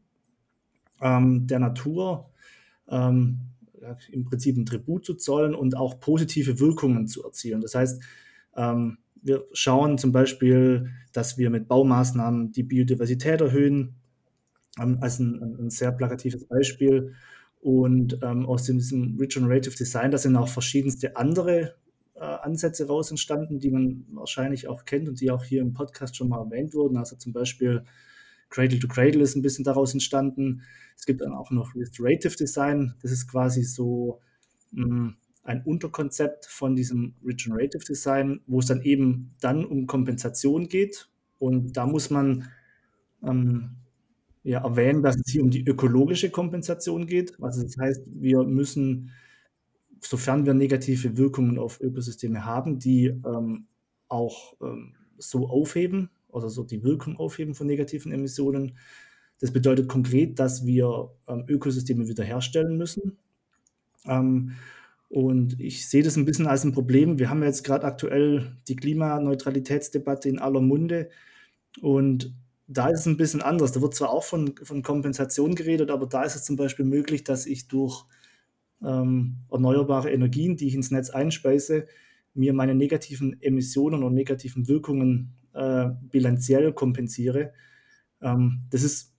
ähm, 1.00 1.46
der 1.46 1.61
Natur 1.61 2.30
ähm, 2.88 3.40
im 4.11 4.25
Prinzip 4.25 4.56
ein 4.56 4.66
Tribut 4.66 5.04
zu 5.04 5.14
zollen 5.14 5.54
und 5.54 5.76
auch 5.76 6.00
positive 6.00 6.58
Wirkungen 6.58 7.06
zu 7.06 7.25
erzielen. 7.25 7.61
Das 7.61 7.75
heißt, 7.75 8.02
ähm, 8.56 8.99
wir 9.25 9.47
schauen 9.52 9.99
zum 9.99 10.12
Beispiel, 10.12 10.90
dass 11.12 11.38
wir 11.38 11.50
mit 11.50 11.66
Baumaßnahmen 11.66 12.52
die 12.52 12.62
Biodiversität 12.62 13.40
erhöhen, 13.40 13.95
ähm, 14.78 14.99
als 15.00 15.19
ein, 15.19 15.43
ein, 15.59 15.71
sehr 15.71 15.93
plakatives 15.93 16.47
Beispiel. 16.47 17.14
Und 17.61 18.19
ähm, 18.23 18.45
aus 18.45 18.64
diesem 18.64 19.16
Regenerative 19.19 19.75
Design, 19.75 20.11
da 20.11 20.19
sind 20.19 20.37
auch 20.37 20.49
verschiedenste 20.49 21.16
andere 21.16 21.75
äh, 22.14 22.21
Ansätze 22.21 22.87
raus 22.87 23.11
entstanden, 23.11 23.59
die 23.59 23.71
man 23.71 24.04
wahrscheinlich 24.12 24.69
auch 24.69 24.85
kennt 24.85 25.09
und 25.09 25.21
die 25.21 25.31
auch 25.31 25.43
hier 25.43 25.62
im 25.62 25.73
Podcast 25.73 26.16
schon 26.16 26.28
mal 26.28 26.45
erwähnt 26.45 26.75
wurden. 26.75 26.99
Also 26.99 27.16
zum 27.16 27.33
Beispiel 27.33 27.85
Cradle 28.50 28.78
to 28.78 28.88
Cradle 28.88 29.23
ist 29.23 29.35
ein 29.37 29.43
bisschen 29.43 29.64
daraus 29.64 29.95
entstanden. 29.95 30.62
Es 30.99 31.07
gibt 31.07 31.23
dann 31.23 31.33
auch 31.33 31.50
noch 31.50 31.75
Restorative 31.75 32.37
Design. 32.37 32.95
Das 33.00 33.11
ist 33.11 33.26
quasi 33.26 33.62
so 33.62 34.21
mh, 34.73 34.85
hm, 34.85 35.16
ein 35.44 35.62
Unterkonzept 35.62 36.46
von 36.46 36.74
diesem 36.74 37.14
Regenerative 37.24 37.84
Design, 37.84 38.40
wo 38.46 38.60
es 38.60 38.66
dann 38.66 38.82
eben 38.82 39.34
dann 39.40 39.64
um 39.64 39.86
Kompensation 39.86 40.68
geht. 40.68 41.08
Und 41.38 41.76
da 41.76 41.86
muss 41.86 42.08
man 42.10 42.48
ähm, 43.22 43.76
ja, 44.42 44.64
erwähnen, 44.64 45.02
dass 45.02 45.16
es 45.16 45.30
hier 45.30 45.42
um 45.42 45.50
die 45.50 45.66
ökologische 45.66 46.30
Kompensation 46.30 47.06
geht. 47.06 47.40
Also 47.42 47.62
das 47.62 47.76
heißt, 47.76 48.02
wir 48.06 48.42
müssen, 48.44 49.10
sofern 50.00 50.46
wir 50.46 50.54
negative 50.54 51.18
Wirkungen 51.18 51.58
auf 51.58 51.80
Ökosysteme 51.80 52.44
haben, 52.46 52.78
die 52.78 53.06
ähm, 53.06 53.66
auch 54.08 54.54
ähm, 54.62 54.94
so 55.18 55.48
aufheben 55.48 56.11
oder 56.28 56.48
so 56.48 56.64
die 56.64 56.83
Wirkung 56.83 57.18
aufheben 57.18 57.54
von 57.54 57.66
negativen 57.66 58.12
Emissionen. 58.12 58.78
Das 59.40 59.52
bedeutet 59.52 59.88
konkret, 59.88 60.38
dass 60.38 60.64
wir 60.64 61.11
ähm, 61.28 61.44
Ökosysteme 61.48 62.09
wiederherstellen 62.09 62.78
müssen. 62.78 63.18
Und 65.14 65.61
ich 65.61 65.88
sehe 65.88 66.03
das 66.03 66.16
ein 66.16 66.24
bisschen 66.24 66.48
als 66.48 66.64
ein 66.64 66.72
Problem. 66.72 67.20
Wir 67.20 67.31
haben 67.31 67.40
jetzt 67.44 67.62
gerade 67.62 67.87
aktuell 67.87 68.57
die 68.66 68.74
Klimaneutralitätsdebatte 68.74 70.29
in 70.29 70.40
aller 70.40 70.61
Munde. 70.61 71.09
Und 71.81 72.35
da 72.66 72.88
ist 72.88 73.03
es 73.03 73.07
ein 73.07 73.16
bisschen 73.16 73.40
anders. 73.40 73.70
Da 73.70 73.81
wird 73.81 73.94
zwar 73.94 74.11
auch 74.11 74.24
von, 74.24 74.57
von 74.61 74.83
Kompensation 74.83 75.55
geredet, 75.55 75.92
aber 75.92 76.07
da 76.07 76.24
ist 76.24 76.35
es 76.35 76.42
zum 76.42 76.57
Beispiel 76.57 76.85
möglich, 76.85 77.22
dass 77.22 77.46
ich 77.46 77.68
durch 77.68 78.07
ähm, 78.83 79.37
erneuerbare 79.53 80.11
Energien, 80.11 80.57
die 80.57 80.66
ich 80.66 80.74
ins 80.74 80.90
Netz 80.90 81.11
einspeise, 81.11 81.87
mir 82.35 82.53
meine 82.53 82.74
negativen 82.74 83.40
Emissionen 83.40 84.03
und 84.03 84.14
negativen 84.14 84.66
Wirkungen 84.66 85.37
äh, 85.53 85.90
bilanziell 86.11 86.72
kompensiere. 86.72 87.53
Ähm, 88.20 88.62
das 88.70 88.83
ist 88.83 89.14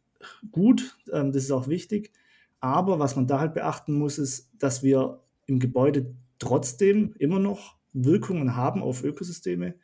gut, 0.52 0.98
ähm, 1.14 1.32
das 1.32 1.44
ist 1.44 1.52
auch 1.52 1.70
wichtig. 1.70 2.12
Aber 2.60 3.00
was 3.00 3.16
man 3.16 3.28
da 3.28 3.40
halt 3.40 3.54
beachten 3.54 3.94
muss, 3.94 4.18
ist, 4.18 4.52
dass 4.60 4.84
wir 4.84 5.22
im 5.46 5.60
Gebäude 5.60 6.16
trotzdem 6.40 7.14
immer 7.18 7.40
noch 7.40 7.78
Wirkungen 7.94 8.56
haben 8.56 8.82
auf 8.82 9.04
Ökosysteme. 9.04 9.76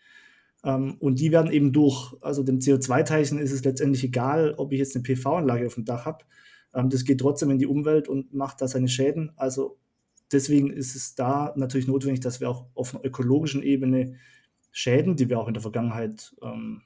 Ähm, 0.63 0.95
und 0.99 1.19
die 1.19 1.31
werden 1.31 1.51
eben 1.51 1.71
durch, 1.73 2.15
also 2.21 2.43
dem 2.43 2.59
CO2-Teilchen 2.59 3.39
ist 3.39 3.51
es 3.51 3.63
letztendlich 3.63 4.03
egal, 4.03 4.53
ob 4.57 4.71
ich 4.71 4.79
jetzt 4.79 4.95
eine 4.95 5.03
PV-Anlage 5.03 5.67
auf 5.67 5.75
dem 5.75 5.85
Dach 5.85 6.05
habe. 6.05 6.25
Ähm, 6.73 6.89
das 6.89 7.05
geht 7.05 7.19
trotzdem 7.19 7.49
in 7.49 7.59
die 7.59 7.67
Umwelt 7.67 8.07
und 8.07 8.33
macht 8.33 8.61
da 8.61 8.67
seine 8.67 8.87
Schäden. 8.87 9.31
Also 9.37 9.77
deswegen 10.31 10.71
ist 10.71 10.95
es 10.95 11.15
da 11.15 11.53
natürlich 11.55 11.87
notwendig, 11.87 12.19
dass 12.21 12.39
wir 12.39 12.49
auch 12.49 12.65
auf 12.75 12.93
einer 12.93 13.05
ökologischen 13.05 13.63
Ebene 13.63 14.15
Schäden, 14.71 15.15
die 15.15 15.29
wir 15.29 15.39
auch 15.39 15.47
in 15.47 15.53
der 15.53 15.61
Vergangenheit 15.61 16.35
ähm, 16.41 16.81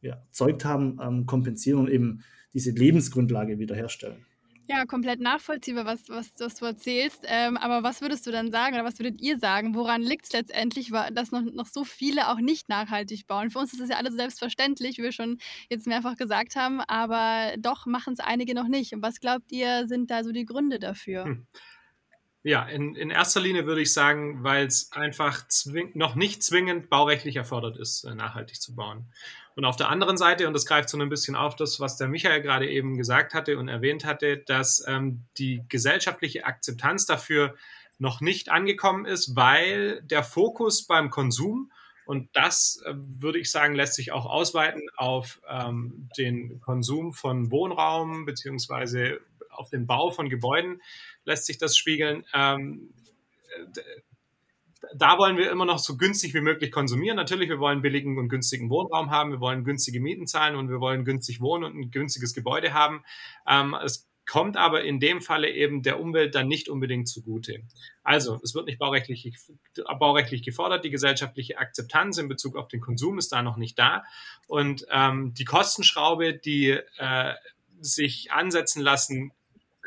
ja, 0.00 0.14
erzeugt 0.26 0.64
haben, 0.64 0.98
ähm, 1.02 1.26
kompensieren 1.26 1.80
und 1.80 1.88
eben 1.88 2.22
diese 2.52 2.70
Lebensgrundlage 2.70 3.58
wiederherstellen. 3.58 4.26
Ja, 4.70 4.84
komplett 4.84 5.18
nachvollziehbar, 5.18 5.86
was, 5.86 6.10
was, 6.10 6.30
was 6.38 6.56
du 6.56 6.66
erzählst. 6.66 7.24
Ähm, 7.24 7.56
aber 7.56 7.82
was 7.82 8.02
würdest 8.02 8.26
du 8.26 8.30
dann 8.30 8.50
sagen 8.50 8.74
oder 8.74 8.84
was 8.84 8.98
würdet 8.98 9.18
ihr 9.18 9.38
sagen? 9.38 9.74
Woran 9.74 10.02
liegt 10.02 10.26
es 10.26 10.32
letztendlich, 10.34 10.92
dass 11.12 11.32
noch, 11.32 11.40
noch 11.40 11.66
so 11.66 11.84
viele 11.84 12.28
auch 12.28 12.36
nicht 12.36 12.68
nachhaltig 12.68 13.26
bauen? 13.26 13.48
Für 13.48 13.60
uns 13.60 13.72
ist 13.72 13.80
es 13.80 13.88
ja 13.88 13.96
alles 13.96 14.14
selbstverständlich, 14.14 14.98
wie 14.98 15.04
wir 15.04 15.12
schon 15.12 15.38
jetzt 15.70 15.86
mehrfach 15.86 16.16
gesagt 16.16 16.54
haben, 16.54 16.80
aber 16.82 17.54
doch 17.58 17.86
machen 17.86 18.12
es 18.12 18.20
einige 18.20 18.54
noch 18.54 18.68
nicht. 18.68 18.92
Und 18.92 19.00
was 19.00 19.20
glaubt 19.20 19.50
ihr, 19.52 19.86
sind 19.86 20.10
da 20.10 20.22
so 20.22 20.32
die 20.32 20.44
Gründe 20.44 20.78
dafür? 20.78 21.24
Hm. 21.24 21.46
Ja, 22.42 22.64
in, 22.64 22.94
in 22.94 23.10
erster 23.10 23.40
Linie 23.40 23.66
würde 23.66 23.80
ich 23.80 23.92
sagen, 23.92 24.44
weil 24.44 24.66
es 24.66 24.92
einfach 24.92 25.44
noch 25.94 26.14
nicht 26.14 26.42
zwingend 26.42 26.88
baurechtlich 26.90 27.36
erfordert 27.36 27.78
ist, 27.78 28.04
äh, 28.04 28.14
nachhaltig 28.14 28.60
zu 28.60 28.74
bauen. 28.76 29.12
Und 29.58 29.64
auf 29.64 29.74
der 29.74 29.88
anderen 29.88 30.16
Seite, 30.16 30.46
und 30.46 30.52
das 30.52 30.66
greift 30.66 30.88
so 30.88 30.96
ein 30.96 31.08
bisschen 31.08 31.34
auf 31.34 31.56
das, 31.56 31.80
was 31.80 31.96
der 31.96 32.06
Michael 32.06 32.42
gerade 32.42 32.70
eben 32.70 32.96
gesagt 32.96 33.34
hatte 33.34 33.58
und 33.58 33.66
erwähnt 33.66 34.04
hatte, 34.04 34.36
dass 34.36 34.84
ähm, 34.86 35.24
die 35.36 35.64
gesellschaftliche 35.68 36.46
Akzeptanz 36.46 37.06
dafür 37.06 37.56
noch 37.98 38.20
nicht 38.20 38.50
angekommen 38.50 39.04
ist, 39.04 39.34
weil 39.34 40.00
der 40.02 40.22
Fokus 40.22 40.86
beim 40.86 41.10
Konsum 41.10 41.72
und 42.06 42.28
das, 42.34 42.80
äh, 42.86 42.94
würde 42.94 43.40
ich 43.40 43.50
sagen, 43.50 43.74
lässt 43.74 43.94
sich 43.94 44.12
auch 44.12 44.26
ausweiten 44.26 44.82
auf 44.96 45.40
ähm, 45.48 46.08
den 46.16 46.60
Konsum 46.60 47.12
von 47.12 47.50
Wohnraum 47.50 48.26
beziehungsweise 48.26 49.18
auf 49.50 49.70
den 49.70 49.88
Bau 49.88 50.12
von 50.12 50.28
Gebäuden 50.28 50.80
lässt 51.24 51.46
sich 51.46 51.58
das 51.58 51.76
spiegeln. 51.76 52.24
Ähm, 52.32 52.94
da 54.94 55.18
wollen 55.18 55.36
wir 55.36 55.50
immer 55.50 55.64
noch 55.64 55.78
so 55.78 55.96
günstig 55.96 56.34
wie 56.34 56.40
möglich 56.40 56.70
konsumieren. 56.70 57.16
Natürlich, 57.16 57.48
wir 57.48 57.58
wollen 57.58 57.82
billigen 57.82 58.18
und 58.18 58.28
günstigen 58.28 58.70
Wohnraum 58.70 59.10
haben, 59.10 59.32
wir 59.32 59.40
wollen 59.40 59.64
günstige 59.64 60.00
Mieten 60.00 60.26
zahlen 60.26 60.56
und 60.56 60.68
wir 60.68 60.80
wollen 60.80 61.04
günstig 61.04 61.40
wohnen 61.40 61.64
und 61.64 61.76
ein 61.76 61.90
günstiges 61.90 62.34
Gebäude 62.34 62.72
haben. 62.72 63.02
Ähm, 63.46 63.76
es 63.84 64.08
kommt 64.28 64.56
aber 64.56 64.84
in 64.84 65.00
dem 65.00 65.22
Falle 65.22 65.50
eben 65.50 65.82
der 65.82 65.98
Umwelt 66.00 66.34
dann 66.34 66.48
nicht 66.48 66.68
unbedingt 66.68 67.08
zugute. 67.08 67.62
Also, 68.02 68.38
es 68.44 68.54
wird 68.54 68.66
nicht 68.66 68.78
baurechtlich, 68.78 69.32
baurechtlich 69.98 70.42
gefordert, 70.42 70.84
die 70.84 70.90
gesellschaftliche 70.90 71.58
Akzeptanz 71.58 72.18
in 72.18 72.28
Bezug 72.28 72.56
auf 72.56 72.68
den 72.68 72.80
Konsum 72.80 73.18
ist 73.18 73.32
da 73.32 73.42
noch 73.42 73.56
nicht 73.56 73.78
da. 73.78 74.04
Und 74.46 74.86
ähm, 74.90 75.32
die 75.34 75.44
Kostenschraube, 75.44 76.34
die 76.34 76.78
äh, 76.98 77.34
sich 77.80 78.30
ansetzen 78.30 78.82
lassen 78.82 79.32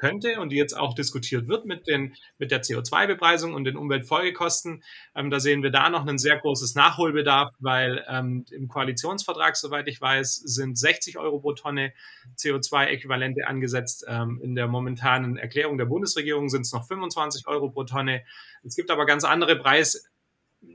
könnte 0.02 0.40
und 0.40 0.50
die 0.50 0.56
jetzt 0.56 0.74
auch 0.74 0.96
diskutiert 0.96 1.48
wird 1.48 1.66
mit, 1.66 1.88
den, 1.88 2.16
mit 2.40 2.50
der 2.50 2.64
CO2-Bepreisung 2.64 3.54
und 3.54 3.66
den 3.66 3.78
Umweltfolgekosten. 3.78 4.84
Ähm, 5.16 5.30
da 5.30 5.40
sehen 5.40 5.62
wir 5.62 5.70
da 5.70 5.90
noch 5.92 6.08
ein 6.08 6.18
sehr 6.18 6.38
großes 6.40 6.74
Nachholbedarf, 6.74 7.52
weil 7.60 8.04
ähm, 8.10 8.44
im 8.52 8.68
Koalitionsvertrag, 8.68 9.56
soweit 9.56 9.88
ich 9.88 10.02
weiß, 10.02 10.36
sind 10.36 10.78
60 10.78 11.20
Euro 11.20 11.40
pro 11.40 11.54
Tonne 11.54 11.94
CO2-Äquivalente 12.36 13.44
angesetzt. 13.46 14.04
Ähm, 14.08 14.40
in 14.42 14.56
der 14.56 14.68
momentanen 14.68 15.38
Erklärung 15.38 15.78
der 15.78 15.86
Bundesregierung 15.86 16.50
sind 16.50 16.62
es 16.62 16.74
noch 16.74 16.88
25 16.88 17.48
Euro 17.48 17.70
pro 17.70 17.84
Tonne. 17.84 18.24
Es 18.64 18.76
gibt 18.76 18.90
aber 18.90 19.06
ganz 19.06 19.24
andere 19.24 19.56
Preis 19.56 20.11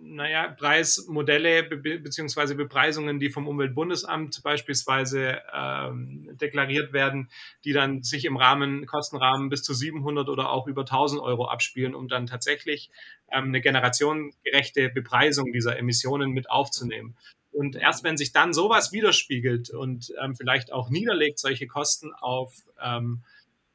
naja, 0.02 0.48
Preismodelle 0.48 1.62
be 1.64 1.98
beziehungsweise 1.98 2.54
Bepreisungen, 2.54 3.20
die 3.20 3.30
vom 3.30 3.46
Umweltbundesamt 3.46 4.42
beispielsweise 4.42 5.40
ähm, 5.54 6.28
deklariert 6.40 6.92
werden, 6.92 7.28
die 7.64 7.72
dann 7.72 8.02
sich 8.02 8.24
im 8.24 8.36
Rahmen, 8.36 8.86
Kostenrahmen 8.86 9.48
bis 9.48 9.62
zu 9.62 9.74
700 9.74 10.28
oder 10.28 10.50
auch 10.50 10.66
über 10.66 10.82
1000 10.82 11.20
Euro 11.20 11.46
abspielen, 11.46 11.94
um 11.94 12.08
dann 12.08 12.26
tatsächlich 12.26 12.90
ähm, 13.30 13.46
eine 13.46 13.60
generationengerechte 13.60 14.88
Bepreisung 14.90 15.52
dieser 15.52 15.78
Emissionen 15.78 16.30
mit 16.30 16.50
aufzunehmen. 16.50 17.16
Und 17.52 17.76
erst 17.76 18.04
wenn 18.04 18.16
sich 18.16 18.32
dann 18.32 18.52
sowas 18.52 18.92
widerspiegelt 18.92 19.70
und 19.70 20.12
ähm, 20.22 20.36
vielleicht 20.36 20.72
auch 20.72 20.90
niederlegt, 20.90 21.38
solche 21.38 21.66
Kosten 21.66 22.12
auf 22.12 22.54
ähm, 22.82 23.22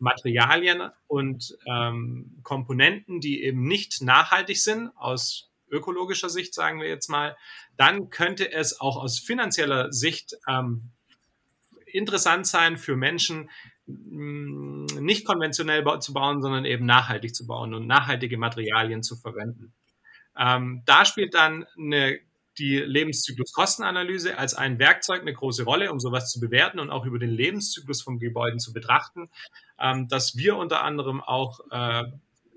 Materialien 0.02 0.90
und 1.08 1.58
ähm, 1.68 2.40
Komponenten, 2.44 3.22
die 3.22 3.44
eben 3.44 3.64
nicht 3.64 4.02
nachhaltig 4.02 4.62
sind, 4.62 4.90
aus 4.98 5.51
ökologischer 5.72 6.30
Sicht 6.30 6.54
sagen 6.54 6.80
wir 6.80 6.88
jetzt 6.88 7.10
mal, 7.10 7.36
dann 7.78 8.10
könnte 8.10 8.52
es 8.52 8.80
auch 8.80 8.98
aus 8.98 9.20
finanzieller 9.20 9.92
Sicht 9.92 10.36
ähm, 10.48 10.92
interessant 11.86 12.48
sein 12.48 12.78
für 12.78 12.96
Menschen, 12.96 13.50
mm, 13.88 14.86
nicht 15.00 15.26
konventionell 15.26 15.84
zu 16.00 16.14
bauen, 16.14 16.42
sondern 16.42 16.66
eben 16.66 16.86
nachhaltig 16.86 17.36
zu 17.36 17.48
bauen 17.48 17.74
und 17.74 17.88
nachhaltige 17.88 18.38
Materialien 18.38 19.04
zu 19.04 19.16
verwenden. 19.16 19.74
Ähm, 20.38 20.84
da 20.86 21.06
spielt 21.06 21.34
dann 21.34 21.66
eine 21.78 22.20
die 22.58 22.78
Lebenszykluskostenanalyse 22.78 24.38
als 24.38 24.54
ein 24.54 24.78
Werkzeug 24.78 25.22
eine 25.22 25.34
große 25.34 25.64
Rolle, 25.64 25.92
um 25.92 26.00
sowas 26.00 26.30
zu 26.30 26.40
bewerten 26.40 26.80
und 26.80 26.90
auch 26.90 27.06
über 27.06 27.18
den 27.18 27.30
Lebenszyklus 27.30 28.02
von 28.02 28.20
Gebäuden 28.20 28.60
zu 28.60 28.74
betrachten, 28.74 29.30
ähm, 29.80 30.08
dass 30.08 30.36
wir 30.36 30.58
unter 30.58 30.84
anderem 30.84 31.22
auch 31.22 31.62
äh, 31.72 32.04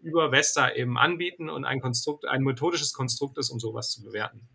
über 0.04 0.30
Vesta 0.32 0.72
eben 0.72 0.98
anbieten 0.98 1.48
und 1.50 1.64
ein 1.64 1.80
Konstrukt, 1.80 2.26
ein 2.26 2.42
methodisches 2.42 2.92
Konstrukt 2.92 3.38
ist, 3.38 3.50
um 3.50 3.58
sowas 3.58 3.90
zu 3.90 4.02
bewerten. 4.02 4.48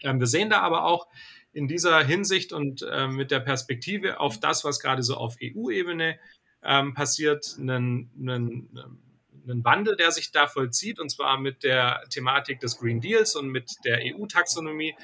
Ähm, 0.00 0.18
wir 0.18 0.26
sehen 0.26 0.50
da 0.50 0.60
aber 0.60 0.84
auch 0.84 1.06
in 1.52 1.68
dieser 1.68 2.02
Hinsicht 2.02 2.52
und 2.52 2.82
äh, 2.82 3.06
mit 3.06 3.30
der 3.30 3.40
Perspektive 3.40 4.20
auf 4.20 4.40
das, 4.40 4.64
was 4.64 4.80
gerade 4.80 5.02
so 5.02 5.16
auf 5.16 5.36
EU-Ebene 5.42 6.18
ähm, 6.64 6.94
passiert, 6.94 7.56
einen, 7.58 8.10
einen 8.18 9.02
einen 9.48 9.64
Wandel, 9.64 9.96
der 9.96 10.10
sich 10.12 10.32
da 10.32 10.46
vollzieht, 10.46 10.98
und 10.98 11.10
zwar 11.10 11.38
mit 11.38 11.62
der 11.62 12.04
Thematik 12.10 12.60
des 12.60 12.78
Green 12.78 13.00
Deals 13.00 13.36
und 13.36 13.48
mit 13.48 13.70
der 13.84 14.00
EU-Taxonomie. 14.02 14.94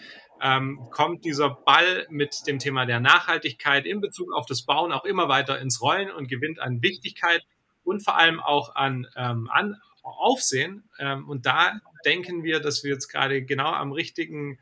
Ähm, 0.40 0.86
kommt 0.90 1.24
dieser 1.24 1.50
Ball 1.50 2.06
mit 2.10 2.46
dem 2.46 2.60
Thema 2.60 2.86
der 2.86 3.00
Nachhaltigkeit 3.00 3.86
in 3.86 4.00
Bezug 4.00 4.32
auf 4.32 4.46
das 4.46 4.62
Bauen 4.62 4.92
auch 4.92 5.04
immer 5.04 5.28
weiter 5.28 5.58
ins 5.58 5.82
Rollen 5.82 6.12
und 6.12 6.28
gewinnt 6.28 6.60
an 6.60 6.80
Wichtigkeit 6.80 7.44
und 7.88 8.04
vor 8.04 8.16
allem 8.16 8.40
auch 8.40 8.74
an, 8.74 9.06
ähm, 9.16 9.48
an 9.50 9.76
Aufsehen. 10.02 10.84
Ähm, 10.98 11.28
und 11.28 11.46
da 11.46 11.80
denken 12.04 12.42
wir, 12.42 12.60
dass 12.60 12.84
wir 12.84 12.92
jetzt 12.92 13.08
gerade 13.08 13.42
genau 13.42 13.70
am 13.70 13.92
richtigen, 13.92 14.58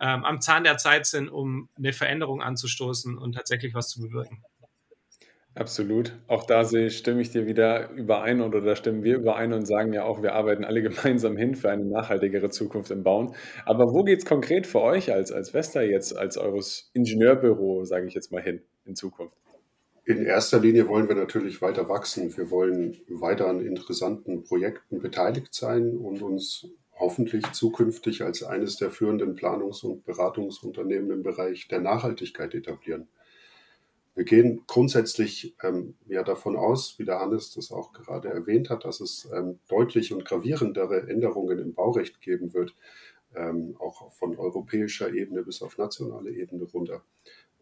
ähm, 0.00 0.24
am 0.24 0.40
Zahn 0.40 0.64
der 0.64 0.76
Zeit 0.76 1.06
sind, 1.06 1.28
um 1.28 1.68
eine 1.76 1.92
Veränderung 1.92 2.42
anzustoßen 2.42 3.16
und 3.16 3.34
tatsächlich 3.34 3.74
was 3.74 3.88
zu 3.88 4.00
bewirken. 4.00 4.42
Absolut. 5.54 6.18
Auch 6.28 6.44
da 6.46 6.64
stimme 6.64 7.20
ich 7.20 7.30
dir 7.30 7.46
wieder 7.46 7.90
überein 7.90 8.40
oder 8.40 8.62
da 8.62 8.74
stimmen 8.74 9.02
wir 9.02 9.16
überein 9.16 9.52
und 9.52 9.66
sagen 9.66 9.92
ja 9.92 10.04
auch, 10.04 10.22
wir 10.22 10.32
arbeiten 10.32 10.64
alle 10.64 10.80
gemeinsam 10.82 11.36
hin 11.36 11.54
für 11.54 11.70
eine 11.70 11.84
nachhaltigere 11.84 12.48
Zukunft 12.48 12.90
im 12.90 13.02
Bauen. 13.02 13.34
Aber 13.66 13.84
wo 13.84 14.02
geht 14.02 14.20
es 14.20 14.24
konkret 14.24 14.66
für 14.66 14.80
euch 14.80 15.12
als, 15.12 15.30
als 15.30 15.52
Vesta 15.52 15.82
jetzt, 15.82 16.16
als 16.16 16.38
eures 16.38 16.90
Ingenieurbüro, 16.94 17.84
sage 17.84 18.06
ich 18.06 18.14
jetzt 18.14 18.32
mal 18.32 18.42
hin, 18.42 18.62
in 18.86 18.94
Zukunft? 18.94 19.36
In 20.04 20.24
erster 20.24 20.58
Linie 20.58 20.88
wollen 20.88 21.08
wir 21.08 21.14
natürlich 21.14 21.62
weiter 21.62 21.88
wachsen. 21.88 22.36
Wir 22.36 22.50
wollen 22.50 22.96
weiter 23.08 23.48
an 23.48 23.64
interessanten 23.64 24.42
Projekten 24.42 25.00
beteiligt 25.00 25.54
sein 25.54 25.96
und 25.96 26.22
uns 26.22 26.66
hoffentlich 26.98 27.52
zukünftig 27.52 28.22
als 28.22 28.42
eines 28.42 28.76
der 28.76 28.90
führenden 28.90 29.36
Planungs- 29.36 29.84
und 29.84 30.04
Beratungsunternehmen 30.04 31.10
im 31.12 31.22
Bereich 31.22 31.68
der 31.68 31.80
Nachhaltigkeit 31.80 32.52
etablieren. 32.54 33.06
Wir 34.14 34.24
gehen 34.24 34.62
grundsätzlich 34.66 35.54
ähm, 35.62 35.94
ja 36.06 36.22
davon 36.22 36.56
aus, 36.56 36.98
wie 36.98 37.04
der 37.04 37.20
Hannes 37.20 37.54
das 37.54 37.70
auch 37.70 37.92
gerade 37.92 38.28
erwähnt 38.28 38.70
hat, 38.70 38.84
dass 38.84 39.00
es 39.00 39.28
ähm, 39.32 39.58
deutlich 39.68 40.12
und 40.12 40.24
gravierendere 40.24 41.08
Änderungen 41.08 41.58
im 41.60 41.74
Baurecht 41.74 42.20
geben 42.20 42.52
wird, 42.52 42.74
ähm, 43.34 43.76
auch 43.78 44.12
von 44.12 44.36
europäischer 44.36 45.12
Ebene 45.12 45.44
bis 45.44 45.62
auf 45.62 45.78
nationale 45.78 46.30
Ebene 46.30 46.64
runter. 46.64 47.02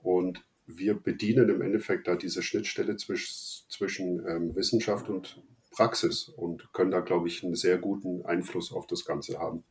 Und 0.03 0.42
wir 0.78 0.94
bedienen 0.94 1.48
im 1.48 1.62
Endeffekt 1.62 2.09
da 2.09 2.16
diese 2.16 2.42
Schnittstelle 2.42 2.96
zwisch, 2.96 3.64
zwischen 3.68 4.26
ähm, 4.26 4.54
Wissenschaft 4.54 5.09
und 5.09 5.42
Praxis 5.70 6.28
und 6.28 6.72
können 6.72 6.90
da, 6.90 7.00
glaube 7.00 7.28
ich, 7.28 7.44
einen 7.44 7.54
sehr 7.54 7.78
guten 7.78 8.24
Einfluss 8.24 8.72
auf 8.72 8.87
das 8.87 9.04
Ganze 9.04 9.38
haben. 9.38 9.64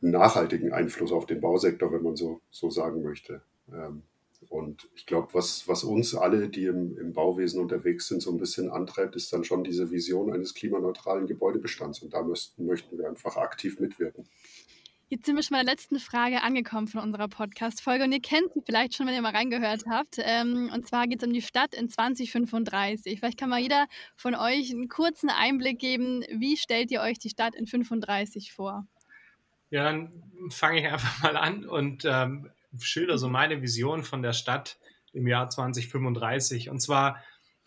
Einen 0.00 0.12
nachhaltigen 0.12 0.72
Einfluss 0.72 1.12
auf 1.12 1.26
den 1.26 1.40
Bausektor, 1.40 1.92
wenn 1.92 2.02
man 2.02 2.16
so, 2.16 2.40
so 2.50 2.70
sagen 2.70 3.02
möchte. 3.02 3.42
Ähm, 3.72 4.02
und 4.48 4.88
ich 4.94 5.06
glaube, 5.06 5.28
was, 5.32 5.68
was 5.68 5.84
uns 5.84 6.14
alle, 6.14 6.48
die 6.48 6.66
im, 6.66 6.98
im 6.98 7.12
Bauwesen 7.12 7.60
unterwegs 7.60 8.08
sind, 8.08 8.22
so 8.22 8.30
ein 8.30 8.38
bisschen 8.38 8.70
antreibt, 8.70 9.14
ist 9.16 9.32
dann 9.32 9.44
schon 9.44 9.64
diese 9.64 9.90
Vision 9.90 10.32
eines 10.32 10.54
klimaneutralen 10.54 11.26
Gebäudebestands. 11.26 12.02
Und 12.02 12.14
da 12.14 12.22
müssten, 12.22 12.66
möchten 12.66 12.98
wir 12.98 13.08
einfach 13.08 13.36
aktiv 13.36 13.78
mitwirken. 13.78 14.26
Jetzt 15.12 15.26
sind 15.26 15.36
wir 15.36 15.42
schon 15.42 15.58
bei 15.58 15.62
der 15.62 15.70
letzten 15.70 15.98
Frage 15.98 16.42
angekommen 16.42 16.88
von 16.88 17.02
unserer 17.02 17.28
Podcast-Folge 17.28 18.02
und 18.02 18.12
ihr 18.12 18.22
kennt 18.22 18.50
sie 18.54 18.62
vielleicht 18.64 18.94
schon, 18.94 19.06
wenn 19.06 19.12
ihr 19.12 19.20
mal 19.20 19.36
reingehört 19.36 19.82
habt. 19.86 20.16
Ähm, 20.16 20.70
und 20.72 20.88
zwar 20.88 21.06
geht 21.06 21.20
es 21.20 21.28
um 21.28 21.34
die 21.34 21.42
Stadt 21.42 21.74
in 21.74 21.90
2035. 21.90 23.18
Vielleicht 23.18 23.38
kann 23.38 23.50
mal 23.50 23.60
jeder 23.60 23.88
von 24.16 24.34
euch 24.34 24.70
einen 24.70 24.88
kurzen 24.88 25.28
Einblick 25.28 25.78
geben, 25.78 26.24
wie 26.30 26.56
stellt 26.56 26.90
ihr 26.90 27.02
euch 27.02 27.18
die 27.18 27.28
Stadt 27.28 27.54
in 27.54 27.66
35 27.66 28.54
vor? 28.54 28.86
Ja, 29.68 29.84
dann 29.84 30.22
fange 30.48 30.80
ich 30.80 30.86
einfach 30.90 31.22
mal 31.22 31.36
an 31.36 31.66
und 31.66 32.06
ähm, 32.06 32.50
schilder 32.80 33.18
so 33.18 33.28
meine 33.28 33.60
Vision 33.60 34.04
von 34.04 34.22
der 34.22 34.32
Stadt 34.32 34.78
im 35.12 35.26
Jahr 35.26 35.50
2035. 35.50 36.70
Und 36.70 36.80
zwar 36.80 37.22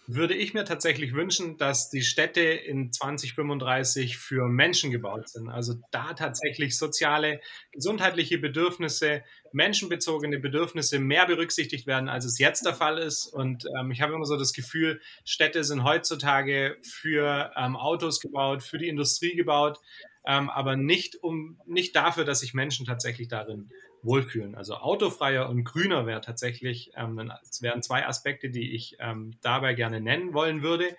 würde 0.08 0.36
ich 0.36 0.54
mir 0.54 0.65
tatsächlich 0.65 1.13
wünschen, 1.13 1.58
dass 1.58 1.89
die 1.89 2.02
Städte 2.02 2.41
in 2.41 2.91
2035 2.91 4.18
für 4.18 4.48
Menschen 4.48 4.91
gebaut 4.91 5.30
sind. 5.30 5.50
Also 5.50 5.76
da 5.91 6.13
tatsächlich 6.13 6.78
soziale, 6.78 7.41
gesundheitliche 7.72 8.38
Bedürfnisse, 8.38 9.24
menschenbezogene 9.52 10.39
Bedürfnisse 10.39 11.00
mehr 11.00 11.26
berücksichtigt 11.26 11.88
werden, 11.88 12.10
als 12.10 12.26
es 12.26 12.39
jetzt 12.39 12.65
der 12.65 12.74
Fall 12.74 12.98
ist. 12.98 13.28
Und 13.28 13.65
ähm, 13.80 13.91
ich 13.91 14.02
habe 14.02 14.13
immer 14.13 14.26
so 14.26 14.38
das 14.38 14.54
Gefühl, 14.54 15.02
Städte 15.24 15.63
sind 15.63 15.84
heutzutage 15.84 16.78
für 16.84 17.52
ähm, 17.56 17.76
Autos 17.76 18.20
gebaut, 18.20 18.63
für 18.63 18.78
die 18.78 18.89
Industrie 18.89 19.36
gebaut, 19.36 19.80
ähm, 20.28 20.50
aber 20.50 20.76
nicht, 20.76 21.24
um, 21.24 21.60
nicht 21.66 21.96
dafür, 21.96 22.26
dass 22.26 22.40
sich 22.40 22.54
Menschen 22.54 22.86
tatsächlich 22.86 23.28
darin 23.28 23.70
wohlfühlen. 24.02 24.56
Also 24.56 24.76
autofreier 24.76 25.50
und 25.50 25.64
grüner 25.64 26.06
wäre 26.06 26.22
tatsächlich, 26.22 26.92
ähm, 26.96 27.32
wären 27.62 27.82
zwei 27.82 28.06
Aspekte, 28.06 28.50
die 28.50 28.76
ich 28.76 28.98
ähm, 29.00 29.36
dabei 29.42 29.74
gerne 29.74 30.02
nennen 30.02 30.34
wollen 30.34 30.62
würde. 30.62 30.96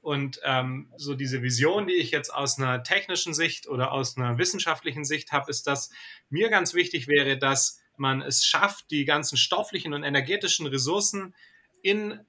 Und 0.00 0.40
ähm, 0.44 0.92
so 0.96 1.14
diese 1.14 1.42
Vision, 1.42 1.86
die 1.88 1.94
ich 1.94 2.12
jetzt 2.12 2.32
aus 2.32 2.58
einer 2.58 2.82
technischen 2.82 3.34
Sicht 3.34 3.66
oder 3.66 3.92
aus 3.92 4.16
einer 4.16 4.38
wissenschaftlichen 4.38 5.04
Sicht 5.04 5.32
habe, 5.32 5.50
ist, 5.50 5.66
dass 5.66 5.90
mir 6.30 6.48
ganz 6.48 6.74
wichtig 6.74 7.08
wäre, 7.08 7.36
dass 7.36 7.80
man 7.96 8.22
es 8.22 8.44
schafft, 8.44 8.90
die 8.90 9.04
ganzen 9.04 9.36
stofflichen 9.36 9.94
und 9.94 10.04
energetischen 10.04 10.66
Ressourcen 10.66 11.34
in 11.82 12.20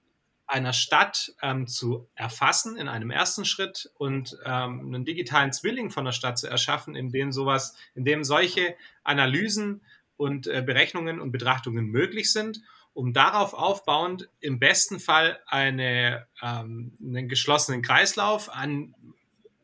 einer 0.48 0.74
Stadt 0.74 1.34
ähm, 1.42 1.68
zu 1.68 2.10
erfassen 2.16 2.78
in 2.78 2.88
einem 2.88 3.12
ersten 3.12 3.46
Schritt 3.46 3.92
und 3.98 4.38
ähm, 4.46 4.80
einen 4.80 5.06
digitalen 5.06 5.52
Zwilling 5.52 5.92
von 5.92 6.06
der 6.06 6.14
Stadt 6.14 6.40
zu 6.40 6.48
erschaffen, 6.48 6.96
in 6.96 7.12
dem 7.12 7.32
sowas, 7.34 7.76
in 7.96 8.06
dem 8.06 8.24
solche 8.24 8.76
Analysen 9.04 9.82
und 10.16 10.48
äh, 10.48 10.64
Berechnungen 10.66 11.20
und 11.20 11.32
Betrachtungen 11.32 11.88
möglich 11.88 12.32
sind, 12.32 12.62
um 12.94 13.14
darauf 13.14 13.54
aufbauend 13.54 14.30
im 14.40 14.58
besten 14.58 15.00
Fall 15.00 15.40
eine, 15.48 16.26
ähm, 16.42 16.98
einen 17.00 17.28
geschlossenen 17.28 17.82
Kreislauf 17.82 18.50
an, 18.50 18.96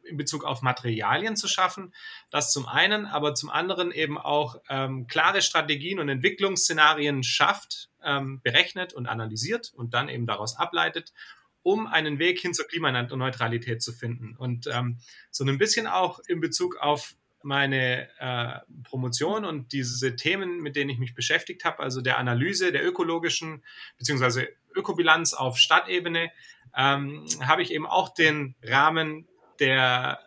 in 0.03 0.17
Bezug 0.17 0.43
auf 0.43 0.61
Materialien 0.61 1.35
zu 1.35 1.47
schaffen. 1.47 1.93
Das 2.29 2.51
zum 2.51 2.67
einen, 2.67 3.05
aber 3.05 3.35
zum 3.35 3.49
anderen 3.49 3.91
eben 3.91 4.17
auch 4.17 4.57
ähm, 4.69 5.07
klare 5.07 5.41
Strategien 5.41 5.99
und 5.99 6.09
Entwicklungsszenarien 6.09 7.23
schafft, 7.23 7.89
ähm, 8.03 8.41
berechnet 8.41 8.93
und 8.93 9.07
analysiert 9.07 9.71
und 9.75 9.93
dann 9.93 10.09
eben 10.09 10.27
daraus 10.27 10.57
ableitet, 10.57 11.13
um 11.61 11.87
einen 11.87 12.19
Weg 12.19 12.39
hin 12.39 12.53
zur 12.53 12.67
Klimaneutralität 12.67 13.81
zu 13.81 13.93
finden. 13.93 14.35
Und 14.37 14.67
ähm, 14.67 14.99
so 15.31 15.45
ein 15.45 15.57
bisschen 15.57 15.87
auch 15.87 16.19
in 16.27 16.41
Bezug 16.41 16.77
auf 16.77 17.15
meine 17.43 18.07
äh, 18.19 18.59
Promotion 18.83 19.45
und 19.45 19.73
diese 19.73 20.15
Themen, 20.15 20.61
mit 20.61 20.75
denen 20.75 20.89
ich 20.89 20.97
mich 20.97 21.13
beschäftigt 21.13 21.65
habe, 21.65 21.79
also 21.79 22.01
der 22.01 22.17
Analyse 22.17 22.71
der 22.71 22.85
ökologischen 22.85 23.63
bzw. 23.97 24.47
Ökobilanz 24.75 25.33
auf 25.33 25.57
Stadtebene, 25.57 26.31
ähm, 26.75 27.25
habe 27.41 27.61
ich 27.61 27.71
eben 27.71 27.85
auch 27.85 28.13
den 28.13 28.55
Rahmen 28.63 29.27
der, 29.59 30.19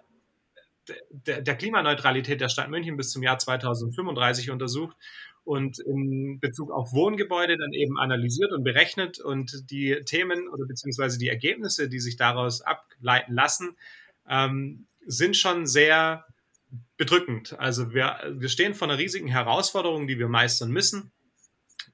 der, 1.10 1.42
der 1.42 1.56
Klimaneutralität 1.56 2.40
der 2.40 2.48
Stadt 2.48 2.70
München 2.70 2.96
bis 2.96 3.10
zum 3.10 3.22
Jahr 3.22 3.38
2035 3.38 4.50
untersucht 4.50 4.96
und 5.44 5.78
in 5.78 6.40
Bezug 6.40 6.72
auf 6.72 6.92
Wohngebäude 6.92 7.56
dann 7.56 7.72
eben 7.72 7.98
analysiert 7.98 8.52
und 8.52 8.64
berechnet 8.64 9.20
und 9.20 9.70
die 9.70 10.02
Themen 10.04 10.48
oder 10.48 10.66
beziehungsweise 10.66 11.18
die 11.18 11.28
Ergebnisse, 11.28 11.88
die 11.88 12.00
sich 12.00 12.16
daraus 12.16 12.62
ableiten 12.62 13.32
lassen, 13.32 13.76
ähm, 14.28 14.86
sind 15.06 15.36
schon 15.36 15.66
sehr 15.66 16.24
bedrückend. 16.96 17.58
Also 17.58 17.94
wir, 17.94 18.18
wir 18.32 18.48
stehen 18.48 18.74
vor 18.74 18.88
einer 18.88 18.98
riesigen 18.98 19.28
Herausforderung, 19.28 20.08
die 20.08 20.18
wir 20.18 20.28
meistern 20.28 20.70
müssen. 20.70 21.12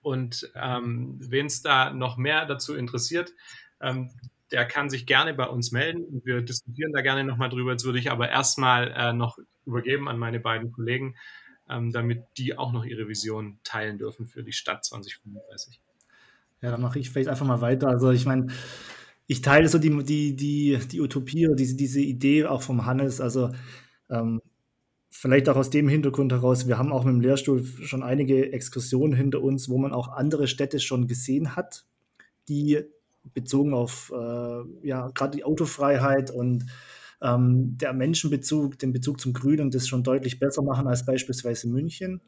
Und 0.01 0.51
ähm, 0.55 1.19
wen 1.21 1.47
es 1.47 1.61
da 1.61 1.93
noch 1.93 2.17
mehr 2.17 2.47
dazu 2.47 2.75
interessiert, 2.75 3.33
ähm, 3.81 4.11
der 4.53 4.67
kann 4.67 4.91
sich 4.91 5.07
gerne 5.07 5.35
bei 5.35 5.47
uns 5.47 5.73
melden. 5.73 6.23
Wir 6.25 6.43
diskutieren 6.43 6.93
da 6.93 7.01
gerne 7.01 7.25
nochmal 7.25 7.49
drüber. 7.49 7.73
Jetzt 7.73 7.85
würde 7.85 7.99
ich 7.99 8.11
aber 8.11 8.29
erstmal 8.29 8.93
äh, 8.97 9.13
noch 9.13 9.39
übergeben 9.65 10.09
an 10.09 10.19
meine 10.19 10.41
beiden 10.41 10.73
Kollegen, 10.73 11.17
ähm, 11.69 11.93
damit 11.93 12.25
die 12.37 12.57
auch 12.57 12.73
noch 12.73 12.85
ihre 12.85 13.09
Vision 13.09 13.59
teilen 13.65 13.99
dürfen 13.99 14.27
für 14.27 14.43
die 14.43 14.53
Stadt 14.53 14.85
2035. 14.85 15.81
Ja, 16.61 16.71
dann 16.71 16.81
mache 16.81 16.99
ich 16.99 17.11
vielleicht 17.11 17.29
einfach 17.29 17.47
mal 17.47 17.61
weiter. 17.61 17.89
Also 17.89 18.11
ich 18.11 18.27
meine, 18.27 18.49
ich 19.27 19.41
teile 19.41 19.69
so 19.69 19.79
die, 19.79 19.91
die, 20.05 20.37
die, 20.37 20.79
die 20.79 21.01
Utopie 21.01 21.47
oder 21.47 21.57
diese, 21.57 21.77
diese 21.77 22.01
Idee 22.01 22.45
auch 22.45 22.63
vom 22.63 22.85
Hannes. 22.85 23.21
Also 23.21 23.51
ähm, 24.11 24.41
vielleicht 25.11 25.49
auch 25.49 25.57
aus 25.57 25.71
dem 25.71 25.89
Hintergrund 25.89 26.33
heraus, 26.33 26.67
wir 26.67 26.79
haben 26.79 26.93
auch 26.93 27.05
mit 27.05 27.15
dem 27.15 27.21
Lehrstuhl 27.21 27.65
schon 27.65 28.03
einige 28.03 28.53
Exkursionen 28.53 29.17
hinter 29.17 29.43
uns, 29.43 29.69
wo 29.69 29.79
man 29.79 29.93
auch 29.93 30.09
andere 30.09 30.47
Städte 30.47 30.81
schon 30.81 31.07
gesehen 31.07 31.57
hat, 31.57 31.85
die 32.49 32.83
bezogen 33.35 33.75
auf 33.75 34.13
äh, 34.15 34.87
ja, 34.87 35.09
gerade 35.11 35.37
die 35.37 35.45
Autofreiheit 35.45 36.31
und 36.31 36.67
ähm, 37.23 37.79
der 37.79 37.93
Menschenbezug, 37.93 38.79
den 38.79 38.93
Bezug 38.93 39.21
zum 39.21 39.33
Grünen, 39.33 39.71
das 39.71 39.87
schon 39.87 40.03
deutlich 40.03 40.39
besser 40.39 40.63
machen 40.63 40.89
als 40.89 41.05
beispielsweise 41.05 41.69
München. 41.69 42.21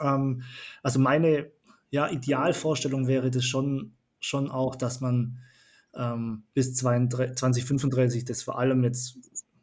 Ähm, 0.00 0.42
also 0.82 0.98
meine 1.00 1.50
ja, 1.90 2.10
Idealvorstellung 2.10 3.06
wäre 3.06 3.30
das 3.30 3.44
schon, 3.44 3.94
schon 4.20 4.50
auch, 4.50 4.76
dass 4.76 5.00
man 5.00 5.38
ähm, 5.94 6.44
bis 6.52 6.74
2035 6.74 8.24
das 8.24 8.42
vor 8.42 8.58
allem 8.58 8.82
jetzt, 8.84 9.16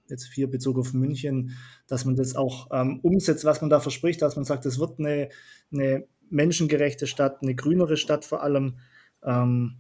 jetzt 0.07 0.31
hier 0.33 0.49
Bezug 0.49 0.79
auf 0.79 0.93
München, 0.93 1.57
dass 1.87 2.05
man 2.05 2.15
das 2.15 2.35
auch 2.35 2.69
ähm, 2.71 2.99
umsetzt, 3.01 3.45
was 3.45 3.61
man 3.61 3.69
da 3.69 3.79
verspricht, 3.79 4.21
dass 4.21 4.35
man 4.35 4.45
sagt, 4.45 4.65
es 4.65 4.79
wird 4.79 4.97
eine, 4.99 5.29
eine 5.71 6.05
menschengerechte 6.29 7.05
Stadt, 7.05 7.41
eine 7.41 7.53
grünere 7.53 7.97
Stadt 7.97 8.25
vor 8.25 8.41
allem. 8.41 8.77
Ähm, 9.23 9.77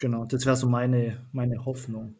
genau, 0.00 0.24
das 0.24 0.44
wäre 0.46 0.56
so 0.56 0.66
meine, 0.66 1.24
meine 1.32 1.64
Hoffnung. 1.64 2.16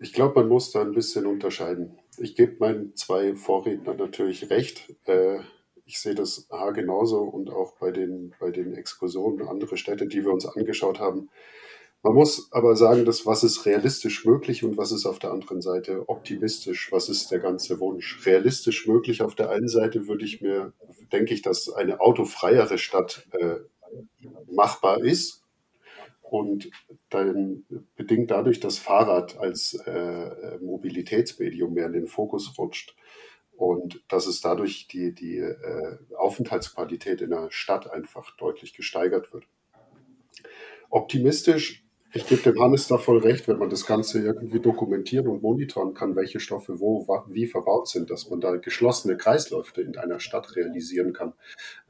Ich 0.00 0.12
glaube, 0.12 0.40
man 0.40 0.48
muss 0.48 0.72
da 0.72 0.80
ein 0.80 0.94
bisschen 0.94 1.26
unterscheiden. 1.26 1.98
Ich 2.18 2.34
gebe 2.34 2.56
meinen 2.58 2.96
zwei 2.96 3.36
Vorrednern 3.36 3.98
natürlich 3.98 4.50
recht. 4.50 4.94
Äh, 5.04 5.40
ich 5.84 6.00
sehe 6.00 6.14
das 6.14 6.48
H 6.50 6.70
genauso 6.70 7.20
und 7.20 7.50
auch 7.50 7.76
bei 7.78 7.90
den, 7.90 8.34
bei 8.40 8.50
den 8.50 8.74
Exkursionen 8.74 9.46
andere 9.46 9.76
Städte, 9.76 10.06
die 10.06 10.24
wir 10.24 10.32
uns 10.32 10.46
angeschaut 10.46 11.00
haben. 11.00 11.28
Man 12.02 12.14
muss 12.14 12.50
aber 12.52 12.76
sagen, 12.76 13.04
dass 13.04 13.26
was 13.26 13.44
ist 13.44 13.66
realistisch 13.66 14.24
möglich 14.24 14.64
und 14.64 14.78
was 14.78 14.90
ist 14.90 15.04
auf 15.04 15.18
der 15.18 15.32
anderen 15.32 15.60
Seite 15.60 16.08
optimistisch, 16.08 16.90
was 16.92 17.10
ist 17.10 17.30
der 17.30 17.40
ganze 17.40 17.78
Wunsch. 17.78 18.24
Realistisch 18.24 18.86
möglich 18.86 19.20
auf 19.20 19.34
der 19.34 19.50
einen 19.50 19.68
Seite 19.68 20.08
würde 20.08 20.24
ich 20.24 20.40
mir, 20.40 20.72
denke 21.12 21.34
ich, 21.34 21.42
dass 21.42 21.70
eine 21.70 22.00
autofreiere 22.00 22.78
Stadt 22.78 23.26
äh, 23.32 23.56
machbar 24.50 25.02
ist 25.02 25.40
und 26.30 26.70
dann 27.08 27.64
bedingt 27.96 28.30
dadurch 28.30 28.60
das 28.60 28.78
Fahrrad 28.78 29.38
als 29.38 29.74
äh, 29.86 30.58
Mobilitätsmedium 30.60 31.74
mehr 31.74 31.86
in 31.86 31.92
den 31.92 32.06
Fokus 32.06 32.56
rutscht 32.56 32.94
und 33.56 34.02
dass 34.08 34.26
es 34.26 34.40
dadurch 34.40 34.86
die, 34.88 35.12
die 35.14 35.38
äh, 35.38 35.98
Aufenthaltsqualität 36.16 37.20
in 37.20 37.30
der 37.30 37.50
Stadt 37.50 37.90
einfach 37.90 38.36
deutlich 38.36 38.74
gesteigert 38.74 39.32
wird. 39.32 39.44
Optimistisch 40.88 41.84
ich 42.12 42.26
gebe 42.26 42.42
dem 42.42 42.60
Hannes 42.60 42.88
da 42.88 42.98
voll 42.98 43.18
recht, 43.18 43.46
wenn 43.46 43.58
man 43.58 43.70
das 43.70 43.86
Ganze 43.86 44.20
irgendwie 44.20 44.60
dokumentieren 44.60 45.28
und 45.28 45.42
monitoren 45.42 45.94
kann, 45.94 46.16
welche 46.16 46.40
Stoffe 46.40 46.80
wo, 46.80 47.06
wie 47.28 47.46
verbaut 47.46 47.88
sind, 47.88 48.10
dass 48.10 48.28
man 48.30 48.40
da 48.40 48.56
geschlossene 48.56 49.16
Kreisläufe 49.16 49.80
in 49.80 49.96
einer 49.96 50.18
Stadt 50.18 50.56
realisieren 50.56 51.12
kann. 51.12 51.34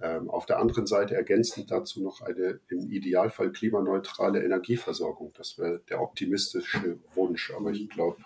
Ähm, 0.00 0.28
auf 0.28 0.46
der 0.46 0.58
anderen 0.58 0.86
Seite 0.86 1.14
ergänzend 1.14 1.70
dazu 1.70 2.02
noch 2.02 2.20
eine 2.20 2.60
im 2.68 2.90
Idealfall 2.90 3.52
klimaneutrale 3.52 4.42
Energieversorgung. 4.44 5.32
Das 5.36 5.58
wäre 5.58 5.80
der 5.88 6.02
optimistische 6.02 6.98
Wunsch. 7.14 7.52
Aber 7.56 7.70
ich 7.70 7.88
glaube, 7.88 8.18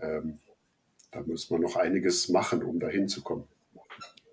ähm, 0.00 0.38
da 1.10 1.22
muss 1.22 1.50
man 1.50 1.62
noch 1.62 1.76
einiges 1.76 2.28
machen, 2.28 2.62
um 2.62 2.78
dahin 2.78 3.08
zu 3.08 3.22
kommen. 3.22 3.48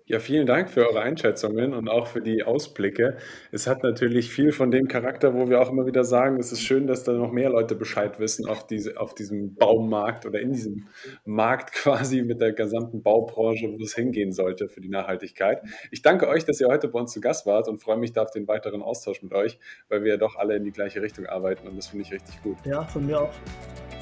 Ja, 0.06 0.18
vielen 0.18 0.44
Dank 0.46 0.68
für 0.68 0.86
eure 0.86 1.00
Einschätzungen 1.00 1.72
und 1.72 1.88
auch 1.88 2.06
für 2.06 2.20
die 2.20 2.42
Ausblicke. 2.42 3.16
Es 3.52 3.66
hat 3.66 3.82
natürlich 3.82 4.30
viel 4.30 4.52
von 4.52 4.70
dem 4.70 4.86
Charakter, 4.86 5.32
wo 5.32 5.48
wir 5.48 5.62
auch 5.62 5.70
immer 5.70 5.86
wieder 5.86 6.04
sagen, 6.04 6.38
es 6.38 6.52
ist 6.52 6.60
schön, 6.60 6.86
dass 6.86 7.04
da 7.04 7.12
noch 7.12 7.32
mehr 7.32 7.48
Leute 7.48 7.74
Bescheid 7.74 8.20
wissen 8.20 8.46
auf, 8.46 8.66
diese, 8.66 9.00
auf 9.00 9.14
diesem 9.14 9.54
Baumarkt 9.54 10.26
oder 10.26 10.40
in 10.40 10.52
diesem 10.52 10.88
Markt 11.24 11.72
quasi 11.72 12.20
mit 12.20 12.42
der 12.42 12.52
gesamten 12.52 13.02
Baubranche, 13.02 13.66
wo 13.66 13.82
es 13.82 13.94
hingehen 13.94 14.32
sollte 14.32 14.68
für 14.68 14.82
die 14.82 14.90
Nachhaltigkeit. 14.90 15.62
Ich 15.90 16.02
danke 16.02 16.28
euch, 16.28 16.44
dass 16.44 16.60
ihr 16.60 16.68
heute 16.68 16.88
bei 16.88 17.00
uns 17.00 17.12
zu 17.12 17.22
Gast 17.22 17.46
wart 17.46 17.66
und 17.68 17.78
freue 17.78 17.96
mich 17.96 18.12
da 18.12 18.24
auf 18.24 18.30
den 18.30 18.46
weiteren 18.46 18.82
Austausch 18.82 19.22
mit 19.22 19.32
euch, 19.32 19.58
weil 19.88 20.04
wir 20.04 20.12
ja 20.12 20.16
doch 20.18 20.36
alle 20.36 20.54
in 20.54 20.64
die 20.64 20.72
gleiche 20.72 21.00
Richtung 21.00 21.24
arbeiten 21.24 21.66
und 21.66 21.78
das 21.78 21.86
finde 21.86 22.04
ich 22.04 22.12
richtig 22.12 22.42
gut. 22.42 22.58
Ja, 22.66 22.84
von 22.84 23.06
mir 23.06 23.22
auch. 23.22 23.32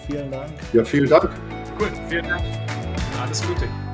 Vielen 0.09 0.33
Dank. 0.33 0.51
Ja, 0.73 0.85
vielen 0.85 1.09
Dank. 1.09 1.31
Cool, 1.79 1.89
vielen 2.09 2.27
Dank. 2.27 2.43
Alles 3.23 3.41
Gute. 3.47 3.92